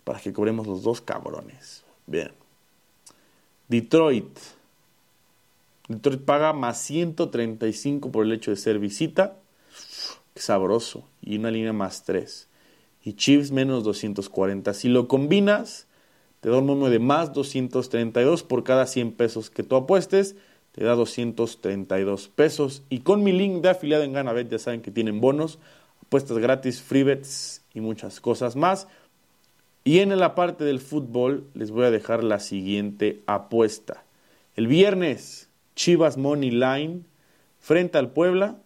para 0.04 0.20
que 0.20 0.32
cobremos 0.32 0.66
los 0.66 0.82
dos 0.82 1.00
cabrones. 1.00 1.84
Bien. 2.06 2.32
Detroit. 3.68 4.38
Detroit 5.88 6.22
paga 6.22 6.52
más 6.52 6.80
135 6.80 8.10
por 8.10 8.24
el 8.24 8.32
hecho 8.32 8.50
de 8.50 8.56
ser 8.56 8.78
visita 8.78 9.36
sabroso. 10.34 11.04
Y 11.20 11.38
una 11.38 11.50
línea 11.50 11.72
más 11.72 12.04
3. 12.04 12.48
Y 13.02 13.14
Chiefs 13.14 13.50
menos 13.50 13.84
240. 13.84 14.74
Si 14.74 14.88
lo 14.88 15.08
combinas, 15.08 15.86
te 16.40 16.50
da 16.50 16.58
un 16.58 16.66
número 16.66 16.90
de 16.90 16.98
más 16.98 17.32
232 17.32 18.42
por 18.42 18.64
cada 18.64 18.86
100 18.86 19.12
pesos 19.12 19.50
que 19.50 19.62
tú 19.62 19.76
apuestes. 19.76 20.36
Te 20.76 20.84
da 20.84 20.94
232 20.94 22.28
pesos. 22.28 22.82
Y 22.90 23.00
con 23.00 23.24
mi 23.24 23.32
link 23.32 23.62
de 23.62 23.70
afiliado 23.70 24.04
en 24.04 24.12
Ganabet 24.12 24.48
ya 24.48 24.58
saben 24.58 24.82
que 24.82 24.90
tienen 24.90 25.20
bonos, 25.20 25.58
apuestas 26.02 26.38
gratis, 26.38 26.82
free 26.82 27.02
bets 27.02 27.62
y 27.74 27.80
muchas 27.80 28.20
cosas 28.20 28.56
más. 28.56 28.86
Y 29.84 30.00
en 30.00 30.16
la 30.18 30.34
parte 30.34 30.64
del 30.64 30.80
fútbol 30.80 31.46
les 31.54 31.70
voy 31.70 31.86
a 31.86 31.90
dejar 31.90 32.22
la 32.22 32.40
siguiente 32.40 33.22
apuesta. 33.26 34.04
El 34.54 34.66
viernes, 34.66 35.48
Chivas 35.74 36.18
Money 36.18 36.50
Line 36.50 37.02
frente 37.58 37.96
al 37.96 38.10
Puebla 38.10 38.58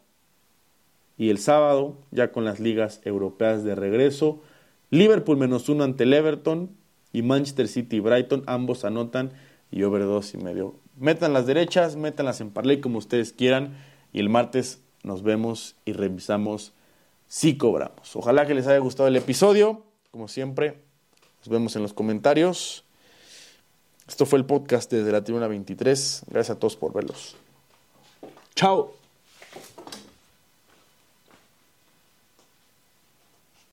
y 1.17 1.31
el 1.31 1.39
sábado, 1.39 1.97
ya 2.11 2.33
con 2.33 2.45
las 2.45 2.59
ligas 2.59 3.01
europeas 3.05 3.63
de 3.63 3.75
regreso, 3.75 4.43
Liverpool 4.91 5.37
menos 5.37 5.69
uno 5.69 5.85
ante 5.85 6.05
el 6.05 6.13
Everton 6.13 6.71
y 7.13 7.23
Manchester 7.23 7.69
City 7.69 7.97
y 7.97 8.01
Brighton, 8.01 8.43
ambos 8.47 8.85
anotan 8.85 9.33
y 9.71 9.85
over 9.85 10.03
dos 10.03 10.35
y 10.35 10.39
medio. 10.39 10.75
Metan 11.01 11.33
las 11.33 11.47
derechas, 11.47 11.97
métanlas 11.97 12.43
en 12.43 12.51
parlay 12.51 12.81
como 12.83 12.99
ustedes 12.99 13.33
quieran 13.33 13.75
y 14.13 14.21
el 14.21 14.29
martes 14.29 14.83
nos 15.03 15.23
vemos 15.23 15.75
y 15.87 15.95
revisamos 15.95 16.75
si 17.27 17.57
cobramos. 17.57 18.15
Ojalá 18.17 18.47
que 18.47 18.55
les 18.55 18.67
haya 18.67 18.79
gustado 18.81 19.09
el 19.09 19.17
episodio. 19.17 19.83
Como 20.11 20.29
siempre, 20.29 20.83
nos 21.39 21.49
vemos 21.49 21.75
en 21.75 21.83
los 21.83 21.95
comentarios. 21.95 22.85
Esto 24.07 24.27
fue 24.27 24.41
el 24.41 24.45
podcast 24.45 24.93
desde 24.93 25.11
la 25.11 25.25
Tribuna 25.25 25.49
23. 25.49 26.25
Gracias 26.29 26.55
a 26.55 26.61
todos 26.61 26.77
por 26.77 26.93
verlos. 26.93 27.35
Chao. 28.55 29.00